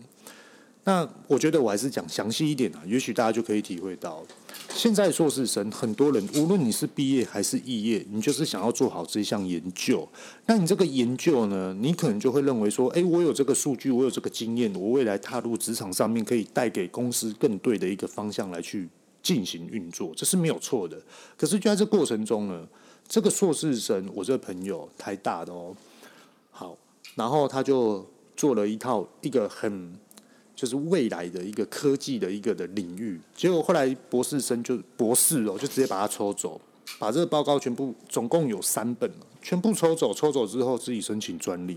[0.85, 4.21] 那我觉得我还是讲详细一点啊，也许大家就可以体会到，
[4.69, 10.09] 现在硕士生很多人，无论你是毕业还是肄业，你就是想要做好这项研究。
[10.47, 18.89] 那你这个研究呢，你可能就会认为说，诶，我有这个数据，我有这个经验，我未来踏入职场上面可以带给公司更对的一个方向来去
[19.23, 21.01] 进行运作，这是没有错的。
[21.37, 22.67] 可是就在这过程中呢，
[23.07, 25.77] 这个硕士生，我这个朋友台大的哦，
[26.51, 26.77] 好，
[27.15, 28.05] 然后他就
[28.37, 29.95] 做了一套一个很。
[30.63, 36.61] 就是未来的一个科技的一个的领域，结果后来博士生就博士哦，就直接把他抽走，
[37.01, 39.11] 把这个报告全部总共有三本，
[39.43, 41.77] 全部抽走，抽走之后自己申请专利。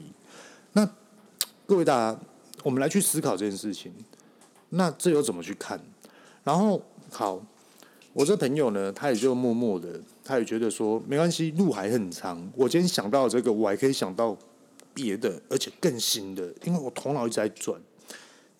[0.73, 0.87] 那
[1.65, 2.19] 各位大家，
[2.61, 3.91] 我们来去思考这件事情，
[4.69, 5.83] 那这又怎么去看？
[6.43, 7.43] 然后好，
[8.13, 12.47] 我这朋友呢，他也就默默的，他也觉得说没关系，路还很长。
[12.55, 14.37] 我今天想到这个，我还可以想到
[14.93, 17.81] 别的，而且更新的，因为我头脑一直在转。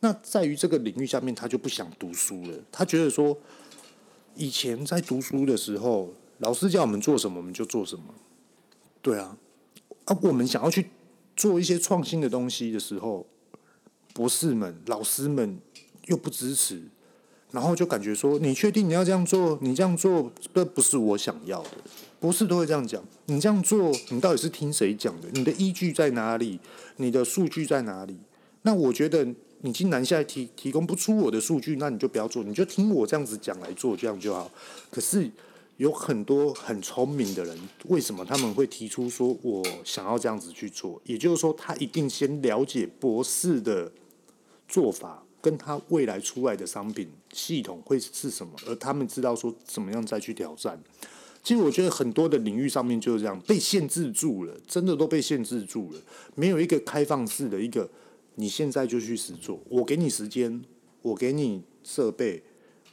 [0.06, 2.56] 那在于这个领域下面，他就不想读书了。
[2.72, 3.36] 他觉得说，
[4.36, 8.04] 以前在读书的时候，老师叫我们做什么，我们就做什么。
[9.02, 9.36] 对啊，
[10.06, 10.92] 啊，我们想要去
[11.36, 13.26] 做一些创新的东西的时候，
[14.14, 15.58] 博士们、老师们
[16.06, 16.84] 又不支持，
[17.50, 19.58] 然后就感觉说，你确定你要这样做？
[19.64, 21.70] 你这样做，这不是我想要的。
[22.20, 25.28] 博士都会这样讲，你这样做，你到底是听谁讲的？
[25.34, 26.60] 你的依据在哪里？
[26.98, 28.16] 你的数据在哪里？
[28.62, 29.34] 那我觉得。
[29.66, 34.50] 你既然现在提提供不出我的数据，那你就不要做，你就听我这样子讲来做，这样就好。
[34.92, 35.28] 可是
[35.78, 41.02] 有很多很聪明的人，为什么他们会提出说我想要这样子去做？
[41.06, 43.92] 也就是说，他一定先了解博士的
[44.68, 50.80] 做法，跟他未来出来的商品系统会是什么，而他们知道说怎么样再去挑战。
[51.44, 56.00] 其实我觉得很多的领域上面就是这样，被限制住了，真的都被限制住了，
[56.36, 57.90] 没有一个开放式的一个。
[58.36, 60.64] 你现在就去实做，我给你时间，
[61.02, 62.44] 我给你设备，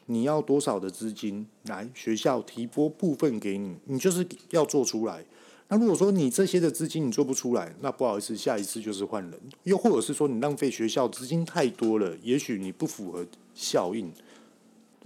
[0.06, 5.24] 你要多少的资金来学校提拨部分给你，你就是要做出来。
[5.68, 9.40] 那如果说你这些的资金你做不出来，那不好意思，下一次就是换人。
[9.64, 14.12] 又或者是说你浪费学校资金太多了，也许你不符合效应，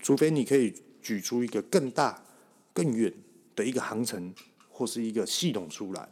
[0.03, 2.23] 除非你可以举出一个更大、
[2.73, 3.13] 更远
[3.55, 4.35] 的一个航程
[4.69, 6.09] 或是一个系统出来。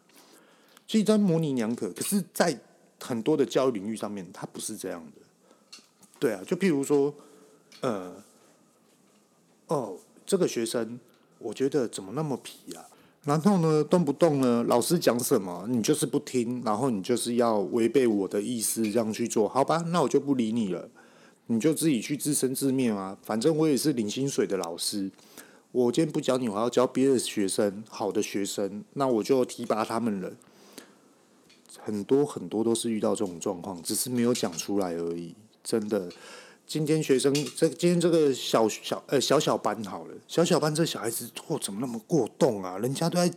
[0.86, 2.56] 所以，在模棱两可，可是，在
[3.04, 5.22] 很多的教育领域上面，它不是这样的。
[6.18, 7.14] 对啊，就譬如说，
[7.82, 8.14] 呃，
[9.66, 10.98] 哦，这个学生，
[11.38, 12.80] 我觉得怎么那么皮啊？
[13.24, 19.84] 然后呢，动不动呢，老师讲什么，你就是不听，然后你就是要违背我的意思这样去做，好吧？
[19.88, 20.88] 那我就不理你了，
[21.48, 23.18] 你就自己去自生自灭啊！
[23.22, 25.10] 反正我也是领薪水的老师，
[25.72, 30.32] 我今天不教你，我要教别的学生，好的学生，那我就提拔他们了。
[31.82, 35.34] 很多很多都是遇到这种状况，只是没有讲出来而已。
[35.62, 36.10] 真的，
[36.66, 42.78] 今天学生这今天这个小小呃小小班好了，小小班这小孩子嚯、怎么那么过动啊？
[42.78, 43.32] 人家都在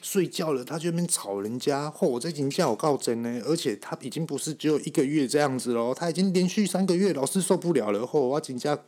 [0.00, 1.90] 睡觉了，他就在那边吵人家。
[1.90, 8.00] 嚯、我在请假我告真呢，而且他已经不是只有一个月这样子喽，他已经连续三个月，老师受不了了。
[8.00, 8.78] 嚯、哦，我请假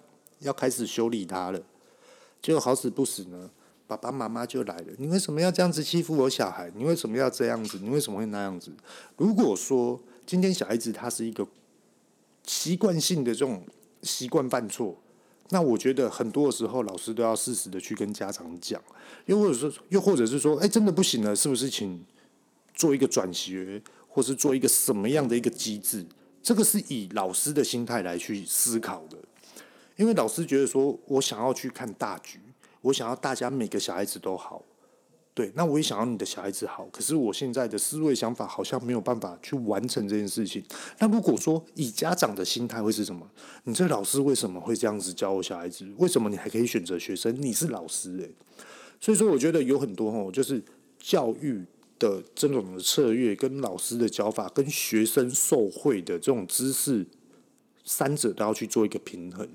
[0.40, 1.60] 要开始修理他了，
[2.42, 3.50] 结果好死不死呢。
[3.86, 6.72] 爸爸妈妈就来了，你为什么要这样子欺负我小孩？
[6.74, 7.78] 你为什么要这样子？
[7.82, 8.72] 你为什么会那样子？
[9.16, 11.46] 如果说今天小孩子他是一个
[12.44, 13.62] 习惯性的这种
[14.02, 14.96] 习惯犯错，
[15.50, 18.82] 那我觉得很多的时候老师都要适时的去跟家长讲，
[19.26, 22.02] 又或者说，又或者是说，哎，真的不行了，是不是请
[22.72, 26.06] 做一个转学，或是做一个什么样的一个机制？
[26.42, 29.18] 这个是以老师的心态来去思考的，
[29.96, 32.40] 因为老师觉得说我想要去看大局。
[32.84, 34.62] 我想要大家每个小孩子都好，
[35.32, 36.86] 对，那我也想要你的小孩子好。
[36.92, 40.62] 可是我现在的思维想法好像没有办法去完成这件事情。
[40.98, 43.26] 那如果说以家长的心态会是什么？
[43.64, 45.90] 你这老师为什么会这样子教我小孩子？
[45.96, 47.34] 为什么你还可以选择学生？
[47.40, 48.30] 你是老师诶。
[49.00, 50.62] 所以说我觉得有很多哦，就是
[50.98, 51.64] 教育
[51.98, 57.06] 的这种的策略，跟老师的教法，跟学生受惠的这种知识，
[57.82, 59.48] 三者都要去做一个平衡。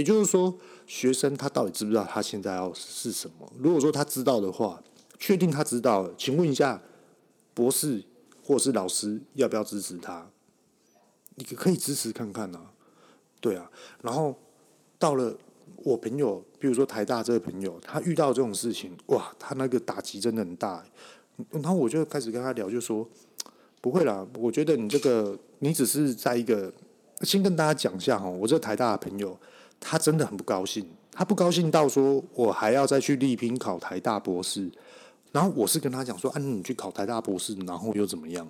[0.00, 3.46] 也就是说，学生他到底知不知道他现在要是什么？
[3.58, 4.82] 如果说他知道的话，
[5.18, 6.80] 确定他知道，请问一下，
[7.52, 8.02] 博士
[8.42, 10.26] 或是老师要不要支持他？
[11.34, 12.72] 你可以支持看看啊，
[13.42, 13.70] 对啊。
[14.00, 14.34] 然后
[14.98, 15.36] 到了
[15.84, 20.82] 我朋友，比如说台大这个朋友，他遇到这种事情，哇，他那个打击真的很大。
[21.50, 23.06] 然后我就开始跟他聊，就说
[23.82, 26.72] 不会啦，我觉得你这个你只是在一个，
[27.20, 29.38] 先跟大家讲一下哈，我这台大的朋友
[29.80, 34.70] 他真的很不高兴，他不高兴到说我还要再去力拼考台大博士，
[35.32, 38.46] 然后我是跟他讲说，啊，你去考台大博士，然后又怎么样？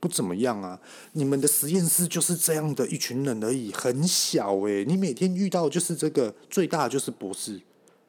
[0.00, 0.78] 不怎么样啊，
[1.14, 7.60] 你们的实验室就是这样的一群人而已，很小诶，你每天遇到就是这个最大就是博士，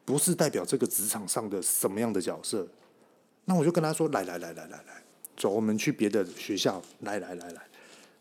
[0.06, 2.68] 博士代表这个职场上的什么样的角色？
[3.46, 5.04] 那我就跟他说：“来来来来来来，
[5.36, 6.80] 走，我们去别的学校。
[7.00, 7.64] 来来来来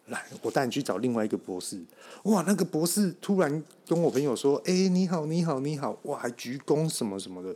[0.08, 1.80] 来，我带你去找另外一个博士。
[2.24, 7.54] 哇，那个博士突然跟我朋友说：‘哎，你好，你好，你好！’哇，还鞠躬什么什么的。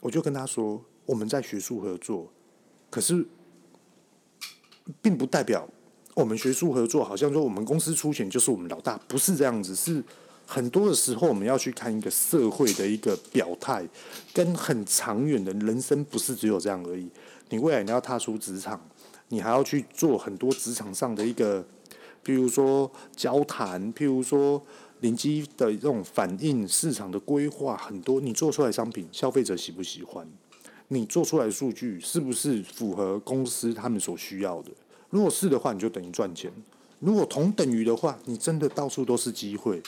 [0.00, 2.30] 我就跟他说：‘我们在学术合作，
[2.90, 3.26] 可是
[5.00, 5.68] 并不代表
[6.14, 10.02] 我们学术合作，好像说我们公司出钱就是我们老大，不是这样子，是。’
[10.50, 13.86] 很多的时候，我们要去看一个社会的一个表态，
[14.34, 17.08] 跟很长远的人生，不是只有这样而已。
[17.50, 18.84] 你未来你要踏出职场，
[19.28, 21.62] 你还要去做很多职场上的一个，
[22.24, 24.62] 譬如说交谈，譬如说
[25.00, 30.26] 临机的这种反应，市场的规划，很多你做出来商品，消费者喜不喜欢？
[30.88, 34.70] 你做出来的数据是不是符合公司他们所需要的？
[35.08, 36.50] 如果是的话，你就等于赚钱；
[36.98, 39.80] 如果同等于的话，你真的到处都是机会。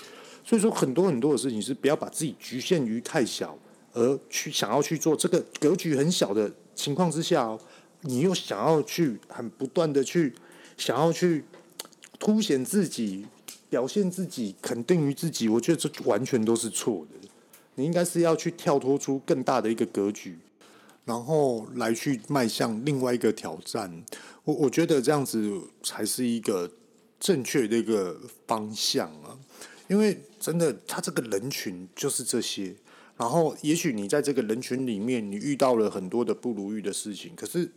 [0.44, 3.56] 所以说，很多很多的事情是不要把自己局限于太小，
[3.92, 7.60] 而去想要去做这个格局很小的情况之下哦，
[8.02, 10.32] 你又想要去很不断的去
[10.76, 11.44] 想要去
[12.18, 13.26] 凸显自己、
[13.68, 17.28] 表现自己、肯定于自己，我觉得这完全都是错的。
[17.74, 20.36] 你应该是要去跳脱出更大的一个格局，
[21.04, 24.04] 然后来去迈向另外一个挑战。
[24.44, 26.70] 我我觉得这样子才是一个
[27.18, 29.38] 正确的一个方向啊。
[29.88, 32.74] 因为真的，他这个人群就是这些。
[33.16, 37.32] 然后，也许你在这个人群里面，你遇到了很多的不如意的事情。
[37.36, 37.70] 可是，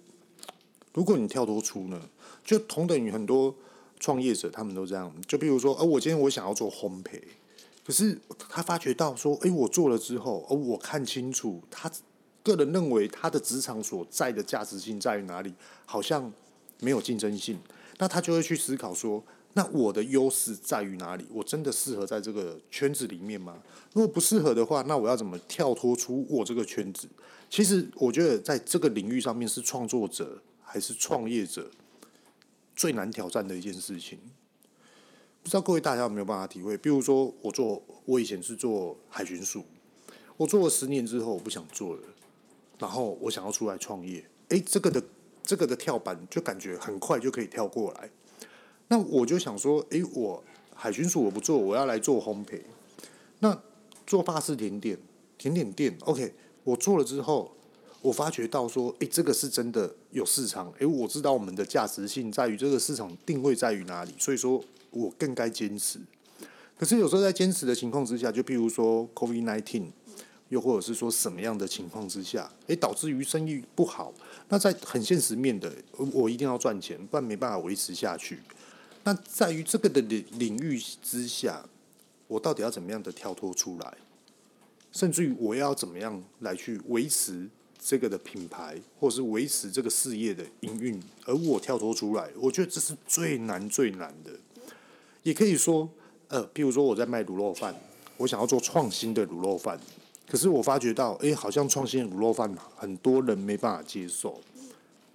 [0.95, 2.01] 如果你跳脱出呢，
[2.43, 3.53] 就同等于很多
[3.99, 5.13] 创业者，他们都这样。
[5.27, 7.21] 就比如说，呃，我今天我想要做烘焙，
[7.85, 8.17] 可是
[8.49, 11.91] 他发觉到说，诶，我做了之后，而我看清楚，他
[12.41, 15.53] 个人认为他的职场所在的价值性在于哪里，
[15.85, 16.31] 好像
[16.79, 17.59] 没有竞争性，
[17.97, 19.23] 那他就会去思考说。
[19.57, 21.25] 那我的优势在于哪里？
[21.31, 23.57] 我真的适合在这个圈子里面吗？
[23.93, 27.07] 如果不适合的话，那我要怎么跳脱出我这个圈子？
[27.49, 30.41] 其实我觉得在这个领域上面，是创作者
[30.75, 31.71] 还是创业者
[32.75, 34.19] 最难挑战的一件事情。
[35.41, 36.77] 不知道各位大家有没有办法体会？
[36.77, 39.63] 比如说，我做我以前是做海巡署，
[40.35, 42.01] 我做了十年之后，我不想做了，
[42.77, 44.25] 然后我想要出来创业。
[44.49, 45.01] 诶，这个的
[45.43, 48.09] 这个的跳板就感觉很快就可以跳过来。
[48.89, 50.43] 那我就想说，诶，我
[50.75, 52.61] 海巡署我不做，我要来做烘焙。
[53.39, 53.57] 那
[54.05, 54.99] 做法式甜点、
[55.37, 56.33] 甜点店，OK，
[56.65, 57.54] 我做了之后，
[58.05, 60.71] 我发觉到说，诶，这个是真的有市场。
[60.77, 65.99] 诶，我知道我们的价值性在于这个市场定位在于哪里，所以说我更该坚持。
[66.77, 69.87] 可是有时候在坚持的情况之下，就譬如说 COVID-19，
[70.49, 74.13] 又或者是说什么样的情况之下，诶，导致于生意不好。
[74.49, 75.73] 那在很现实面的，
[76.13, 78.37] 我一定要赚钱，不然没办法维持下去。
[79.03, 81.67] 那在于这个的领领域之下，
[82.27, 83.97] 我到底要怎么样的跳脱出来？
[84.91, 87.49] 甚至于我要怎么样来去维持
[87.87, 90.99] 这个的品牌，或是维持这个事业的营运？
[91.23, 94.31] 而我跳脱出来，我觉得这是最难最难的。
[95.21, 95.87] 也可以说，
[96.29, 97.79] 呃，譬如说我在卖卤肉饭，
[98.17, 99.79] 我想要做创新的卤肉饭，
[100.27, 104.41] 可是我发觉到，哎，好像创新的卤肉饭很多人没办法接受。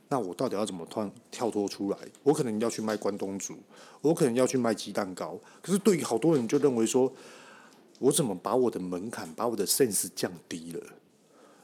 [0.08, 1.98] 那我到底要怎么突然跳脱出来？
[2.22, 3.56] 我可能要去卖关东煮，
[4.00, 5.36] 我可能要去卖鸡蛋糕。
[5.60, 7.12] 可是对于好多人就认为说，
[7.98, 10.80] 我怎么把我的门槛、把我的 sense 降低了？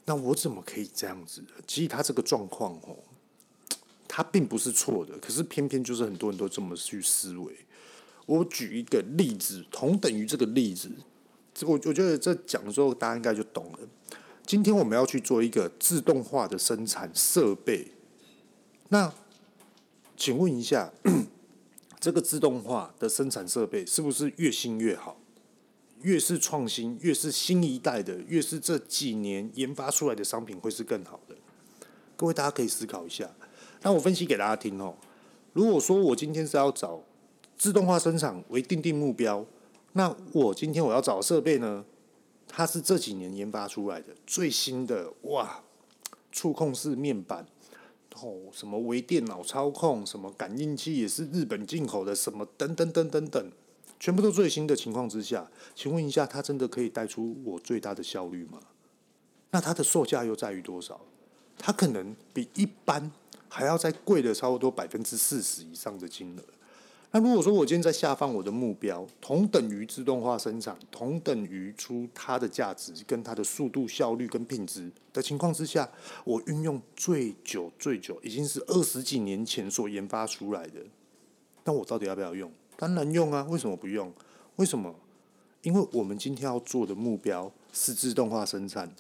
[0.07, 1.43] 那我怎么可以这样子？
[1.67, 2.97] 其实他这个状况哦，
[4.09, 7.53] 他并不是错的，可是偏偏就是很多人都这么去思维。
[8.25, 10.91] 我举一个例子，同等于这个例子，
[11.63, 13.79] 我我觉得这讲的时候大家应该就懂了。
[14.47, 17.93] 今天我们要去做一个自动化的生产设备。
[18.91, 19.13] 那，
[20.17, 20.93] 请问一下，
[21.99, 25.19] 这个自动化的生产设备是不是越新越好？
[26.03, 31.35] 越是创新，越是新一代的，越是这几年研发出来的商品会是更好的？
[32.17, 33.31] 各位大家可以思考一下。
[33.83, 34.95] 那我分析给大家听哦。
[35.53, 37.03] 如果说我今天是要找
[37.57, 39.45] 自动化生产为定定目标，
[39.93, 41.85] 那我今天我要找设备呢，
[42.47, 45.63] 它是这几年研发出来的最新的哇，
[46.31, 47.47] 触控式面板。
[48.19, 53.53] 哦，什么微电脑操控，什么感应器也是日本进口的，什么等等等等等，
[53.99, 58.61] 全部都最新的情况之下，请问一下，它真的可以带出我最大的效率吗？
[59.51, 61.01] 那它的售价又在于多少？
[61.59, 63.11] 它可能比一般
[63.49, 66.43] 还要再贵了差不多百分之四十以上的金额。
[67.13, 75.89] 那如果说我今天在下放我的目标，同等于自动化生产，同等于出它的价值跟它的速度、效率跟品质的情况之下，
[76.25, 80.81] 我运用最久最久，已经是二十几年前所研发出来的，
[81.65, 82.53] 那我到底要不要用？
[82.77, 83.47] 当然用啊！
[83.49, 84.13] 为什么不用？
[84.57, 84.95] 为什么？
[85.63, 88.95] 因为我们今天要做的目标是自动化生产，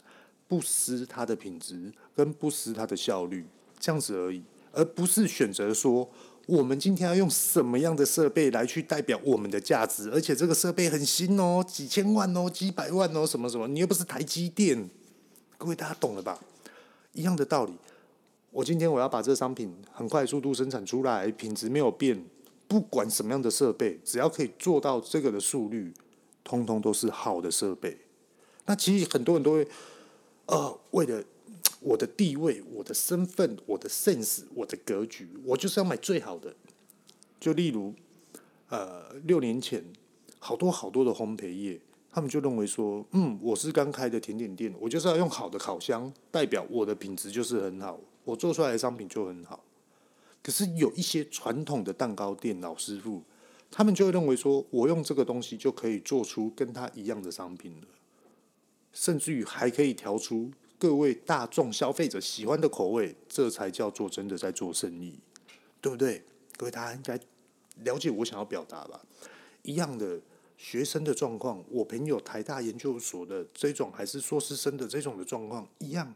[0.48, 3.46] 不失它的品质跟不失它的效率，
[3.78, 6.08] 这样子而已，而不是选择说。
[6.46, 10.08] 我们今天要用什么样的设备来去代表我们的价值？
[10.12, 13.66] 而且这个设备很新哦，几千万哦，几百万哦，什么什么？
[13.66, 14.88] 你又不是台积电，
[15.58, 16.38] 各位大家懂了吧？
[17.14, 17.72] 一样的道理。
[18.52, 22.24] 我今天我要把这个商品很快速度生产出来，品质没有变，
[22.68, 25.92] 不管什么样的设备，只要可以做到这个的速率，
[26.44, 27.98] 通通都是好的设备。
[28.66, 29.68] 那其实很多人都会，
[30.46, 31.22] 呃，为了。
[31.80, 36.52] 我的地位、我的身份、我的 sense、我的格局，我就是要买最好的。
[37.38, 37.94] 就例如，
[38.70, 39.84] 呃，六年前，
[40.40, 41.78] 好多好多的烘焙业，
[42.10, 49.62] 他们就认为说，嗯，我是刚开的甜点店，我就是要用好的烤箱，代表我的品质就是很好，我做出来的商品就很好。
[50.46, 53.20] 可是有一些传统的蛋糕店老师傅，
[53.68, 57.88] 他们就会认为说，我用这个东西就可以做出跟他一样的商品了，
[58.92, 60.52] 甚至于还可以调出。
[60.78, 65.18] 各位大众消费者喜欢的口味，这才叫做真的在做生意，
[65.80, 66.22] 对不对？
[66.56, 67.18] 各位大家应该
[67.82, 69.04] 了解我想要表达吧？
[69.62, 70.20] 一样的
[70.56, 76.14] 学生的状况，我朋友台大研究所的这种，还是硕士生的这种的状况一样。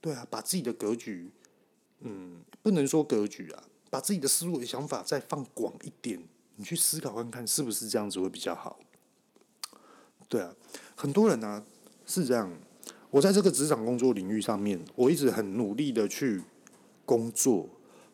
[0.00, 1.32] 对啊，把自己的格局，
[2.00, 6.22] 嗯，不能说格局啊，把自己的思维想法再放广一点，
[6.56, 8.78] 你去思考看看是不是这样子会比较好。
[10.28, 10.54] 对啊，
[10.94, 11.64] 很多人呢、
[12.06, 12.50] 是这样。
[13.10, 16.42] 我在这个职场工作领域上面，我一直很努力的去
[17.04, 17.68] 工作，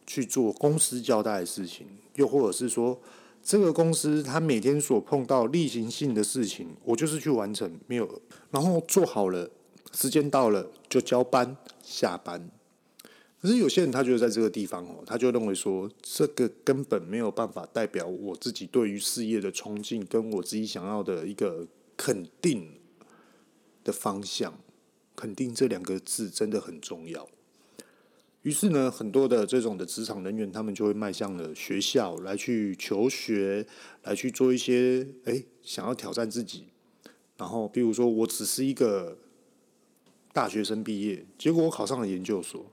[0.06, 3.00] 去做公司交代的事情，又或者是说，
[3.42, 8.20] 这个公司他每天所碰到例行性的事情，我就是去完成，没有，
[8.50, 9.50] 然后做好了，
[9.92, 12.50] 时间到了就交班下班。
[13.40, 21.66] 可是有些人他觉得在这个地方哦，他就认为说，这个根本没有办法代表我自己对于事业的冲劲，跟我自己想要的一个
[21.96, 22.78] 肯定
[23.82, 24.52] 的方向。
[25.16, 27.28] 肯定这两个字真的很重要。
[28.42, 33.66] 于是呢，很多的这种的职场人员，他们就会迈向了学校来去求学，
[34.04, 36.68] 来去做一些哎，想要挑战自己。
[37.36, 39.18] 然后，比如说，我只是一个
[40.32, 42.64] 大学生毕业，结果我考上了研究所。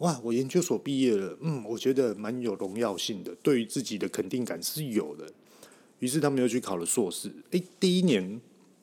[0.00, 5.32] 哇，我研究所毕业了，嗯，我觉得蛮有荣耀性的，对于自己的肯定感是有的。
[6.00, 7.32] 于是他们又去考了硕士。
[7.52, 8.40] 哎，第一年、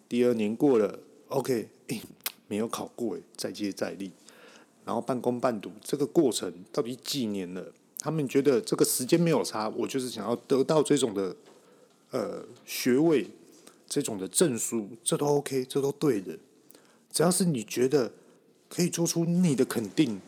[0.10, 2.02] 第二年过了，OK，哎。
[2.50, 4.10] 没有考过诶，再接再厉，
[4.86, 7.74] 然后半工半读，这个过程到底几年了？
[8.00, 11.36] 他们觉得这个时间没有差，我就是想要得到这种的
[12.12, 13.28] 呃学位，
[13.86, 16.40] 这种的证书，这都 OK，这都对的。
[17.12, 18.14] 只要是你觉得
[18.70, 20.22] 可以做出你的肯定，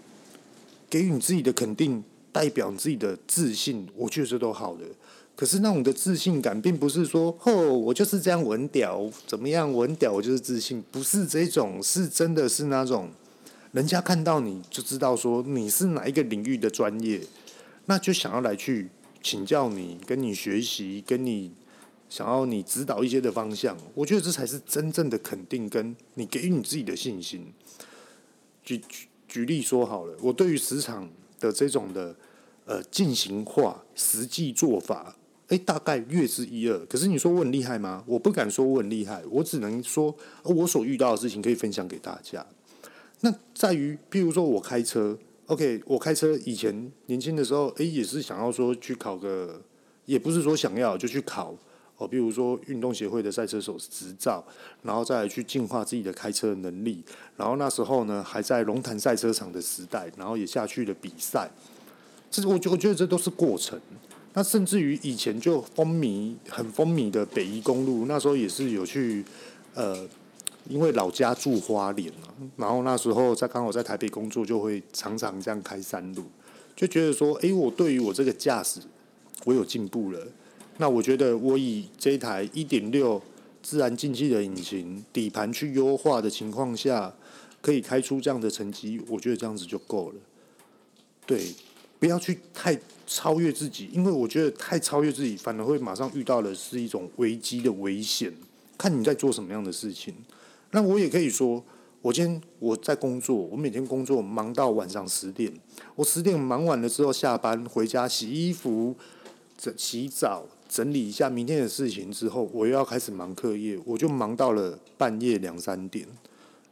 [0.90, 4.84] 给予你自己的肯定，代表你自己的自信，我觉得这都好的。
[5.36, 13.10] 可是那种的自信感，并不是说“哦，我就是这样，我很屌，怎么样，我很屌，我就是自信”，不是这种，是真的是那种，
[13.72, 17.22] 人家看到你就知道说你是哪一个领域的专业，
[17.86, 18.90] 那就想要来去
[19.24, 21.54] 请教你，跟你学习，跟你
[22.10, 23.78] 想要你指导一些的方向。
[23.94, 27.54] 我觉得这才是真正的肯定，跟你给予你自己的信心。
[28.62, 31.10] 举举举例说好了，我对于职场
[31.40, 32.14] 的这种的
[32.66, 35.16] 呃进行化实际做法。
[35.50, 36.78] 诶，大概略知一二。
[36.86, 38.04] 可是你说我很厉害吗？
[38.06, 42.46] 我不敢说我很厉害，我只能说我所遇到的事情可以分享给大家。
[43.22, 45.18] 那在于，譬如说我开车
[45.48, 49.60] ，OK，我开车以前年轻的时候，诶，也是想要说去考个，
[50.06, 51.56] 也不是说想要就去考
[52.00, 54.44] 哦，比如说运动协会的赛车手执照，
[54.82, 57.04] 然后再去进化自己的开车能力。
[57.38, 61.52] 然后那时候呢，还在龙潭赛车场的时代，然后也下去了比赛。
[62.32, 63.80] 这我觉我觉得这都是过程。
[64.34, 69.26] 那甚至于以前就风靡很风靡的北宜公路，那时候也是有去，
[69.74, 70.08] 呃，
[70.70, 76.24] 因为老家住花莲嘛，然后那时候在刚好在台北工作，就会常常这样开山路，
[76.76, 78.80] 就觉得说，哎，我对于我这个驾驶，
[79.46, 80.26] 我有进步了。
[80.80, 83.22] 那我觉得我以这台一点六
[83.62, 87.14] 自然进气的引擎，底盘去优化的情况下，
[87.62, 90.16] 可以开出这样的成绩，我觉得这样子就够了。
[91.26, 91.54] 对。
[92.00, 98.32] 不要去太超越自己，因为我觉得太超越自己，反而会马上遇到的是一种危机的危险。
[98.78, 100.16] 看你在做什么样的事情。
[100.72, 101.62] 那我也可以说，
[102.02, 105.52] 我今天我在工作，我每天工作忙到晚上十点，
[105.94, 108.96] 我十点忙完了之后下班回家洗衣服、
[109.76, 116.08] 洗澡、整理一下明天的事情之后，我又要开始忙课业，我就忙到了半夜两三点。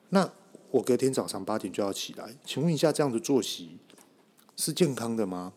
[0.09, 0.31] 那
[0.69, 3.77] 我隔天早上八点就要起来，请问一下，这样的作息
[4.55, 5.51] 是健康的吗？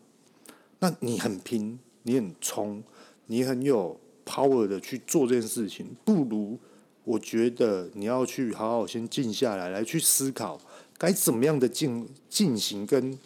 [0.79, 2.83] 那你很拼，你很冲，
[3.27, 6.57] 你很有 power 的去做这件事情，不如。
[7.03, 10.59] 我觉得你要去好好先静下来，来去思考
[10.97, 13.17] 该怎么样的进进行跟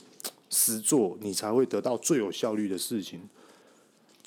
[0.49, 3.29] 实做，你才会得到最有效率的事情。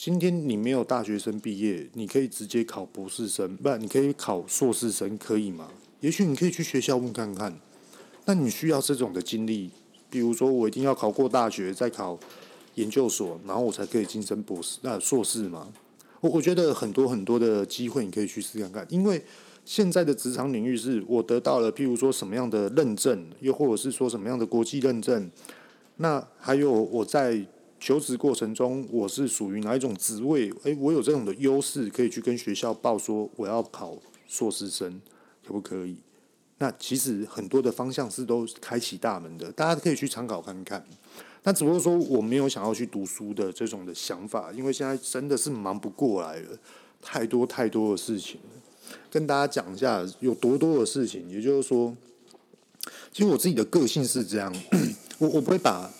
[0.00, 5.70] 今天你没有大学生毕业，你可以直接考博士生，不然你可以考硕士生，可以吗？
[5.98, 7.58] 也许你可以去学校问看看。
[8.24, 9.72] 那你需要这种的经历，
[10.08, 12.16] 比如说我一定要考过大学，再考
[12.76, 15.66] 研究所，然后我才可以晋升博士，那硕士吗？
[16.20, 18.86] 我我觉得很多很多的机会，你可以去试看看。
[18.88, 19.20] 因为
[19.64, 25.28] 现在的职场领域是我得到了，譬如说什么样的认证，又或者是说什么样的国际认证。
[25.96, 27.44] 那还有我在
[27.80, 30.52] 求职过程中，我是属于哪一种职位？
[30.64, 35.00] 诶，我有这种的优势，可以去跟学校报说我要考硕士生，
[35.46, 35.96] 可不可以？
[36.58, 40.84] 那其实很多的方向是都开启大门的，大家可以去参考看看。
[41.44, 46.58] 那只不过说我没有想要去读书的这种的想法，因为现在真的是忙不过来了，
[47.00, 48.40] 太多太多的事情。
[49.08, 51.96] 跟大家讲一下有多多的事情，也就是说，
[53.12, 54.52] 其实我自己的个性是这样，
[55.18, 55.90] 我我不会把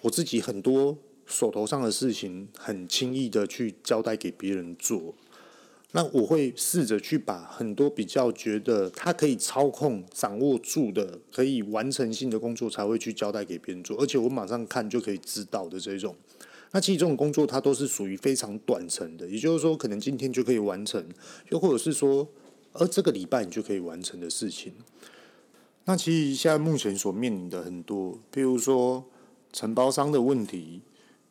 [0.00, 0.96] 我自己很多
[1.26, 5.14] 手头上的事情很轻易的去交代给别人做。
[5.94, 16.16] 那我会试着去把很多比较觉得他可以操控、掌握住的、可以完成性的工作，才会去交代给别人做，而且我马上看就可以知道的这种。
[16.70, 21.06] 那其实这种工作它都是属于非常短程的，也就是说，可能今天就可以完成，
[21.50, 22.26] 又或者是说，
[22.72, 24.72] 而这个礼拜你就可以完成的事情。
[25.84, 29.04] 那其实现在目前所面临的很多，比如说
[29.52, 30.80] 承包商的问题，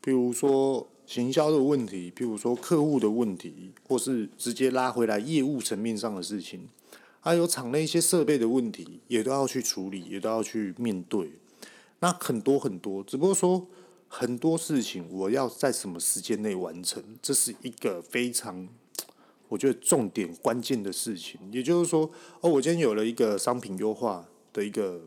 [0.01, 0.87] 比如说。
[1.03, 6.69] 行销的问题，譬如说客户的问题，或是直接拉回来业务层面上的事情，
[7.19, 11.33] 还有厂内一些设备的问题，也都要去处理，也都要去面对。
[11.99, 13.67] 那很多很多，只不过说
[14.07, 18.69] 很多事情，我要在什么时间内完成，这是一个非常
[19.49, 21.41] 我觉得重点关键的事情。
[21.51, 25.01] 也就是说，哦，我今天有了一个商品优化的一个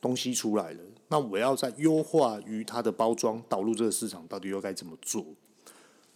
[0.00, 0.80] 东西出来了，
[1.10, 5.26] 那我要在优化于它的包装导入这个市场，到底又该怎么做？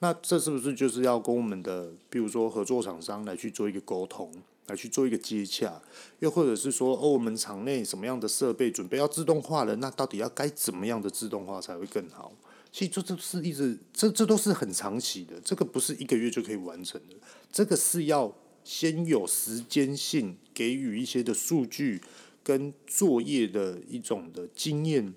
[0.00, 4.30] 那这是不是就是要跟我们的，比如说合作厂商来去做一个沟通，
[4.66, 5.80] 来去做一个接洽，
[6.18, 12.32] 又或者是说，哦，我们厂内什么样的设备准备要自动化了，那到底要该怎么样的自动化才会更好？
[12.70, 17.16] 其实这这是一直，这这都是很长期的，这个不是一个月就可以完成的，
[17.50, 18.30] 这个是要
[18.64, 22.02] 先有时间性，给予一些的数据
[22.44, 25.12] 跟作业的一种的经验，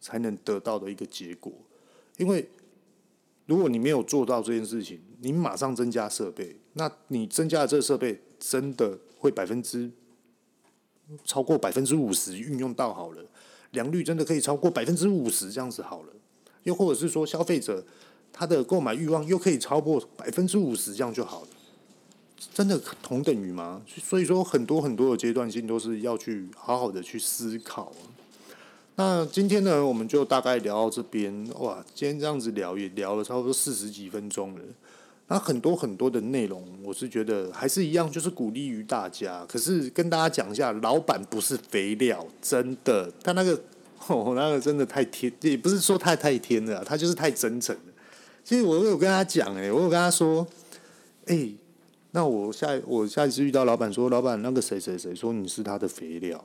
[0.00, 1.52] 才能得到的一个结果，
[2.16, 2.48] 因为。
[3.46, 9.90] 如果你没有做到这件事情，你马上增加设备，那你增加的这个设备真的会百分之
[11.24, 13.24] 超过百分之五十运用到好了，
[13.72, 16.12] 良率真的可以超过百分之五十这样子好了，
[16.62, 17.84] 又或者是说消费者
[18.32, 21.48] 他的购买欲望又可以超过百分之五十这样就好了，
[22.54, 23.82] 真的同等于吗？
[24.02, 27.92] 所以说很多很多的阶段性都是要去好好的去思考。
[28.96, 31.46] 那今天呢，我们就大概聊到这边。
[31.58, 34.60] 哇，今天这样子聊也聊了差不多四十几分钟了。
[35.28, 39.46] 那很多很多的内容，我是觉得还是一样，就是鼓励于大家。
[39.48, 43.10] 可是跟大家讲一下，老板不是肥料，真的。
[43.22, 43.52] 他那个，
[44.08, 47.92] 哦，那个真的太天，也不是说太太天了，他就是太真诚了。
[48.42, 50.44] 其实我有跟他讲，哎，我有跟他说，
[51.26, 51.48] 哎、
[52.12, 56.44] 那我下我下一次遇到老板说，老板那个谁谁谁说你是他的肥料。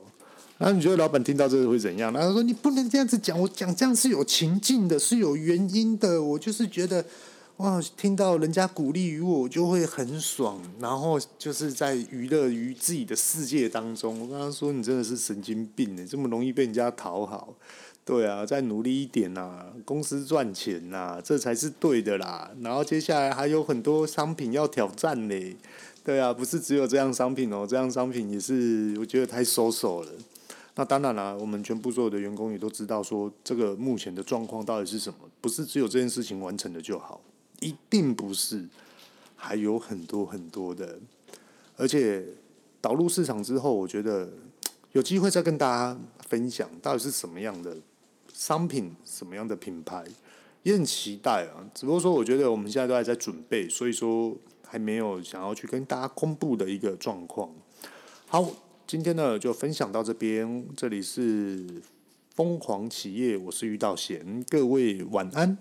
[0.58, 2.10] 然后你觉得老板听到这个会怎样？
[2.14, 6.22] 然后他说：“你不能这样子讲，我讲这样是有情境的，是有原因的。
[6.22, 7.04] 我就是觉得，
[7.58, 10.58] 哇，听到人家鼓励于我，我就会很爽。
[10.80, 14.18] 然后就是在娱乐于自己的世界当中。
[14.18, 17.52] 我跟他说：你真的是神经病呢，这么容易被人家讨好？
[18.06, 22.52] 对啊，再努力一点呐，公司赚钱呐，这才是对的啦。
[22.60, 25.56] 然后接下来还有很多商品要挑战呢。
[26.04, 30.12] 对啊，不是只有这样商品哦，这样商品也是我觉得太 so-so 了。”
[30.76, 35.18] 那当然啦，我们全部所有的员工也都知道，说这个目前的状况到底是什么？
[35.40, 37.20] 不是只有这件事情完成了就好，
[37.58, 38.68] 一定不是，
[39.34, 40.96] 还有很多很多的。
[41.76, 42.24] 而且
[42.80, 44.28] 导入市场之后，我觉得
[44.92, 45.98] 有机会再跟大家
[46.28, 47.76] 分享到底是什么样的
[48.36, 50.04] 商品、什么样的品牌，
[50.62, 51.64] 也很期待啊。
[51.72, 57.50] 只不过说，我觉得我们现在都还在准备，所以说还没有想要去跟大家公布的一个状况。
[58.26, 58.46] 好。
[58.88, 61.82] 今天呢就分享到这边，这里是
[62.36, 65.58] 疯狂企业，我是于道贤，各位晚安。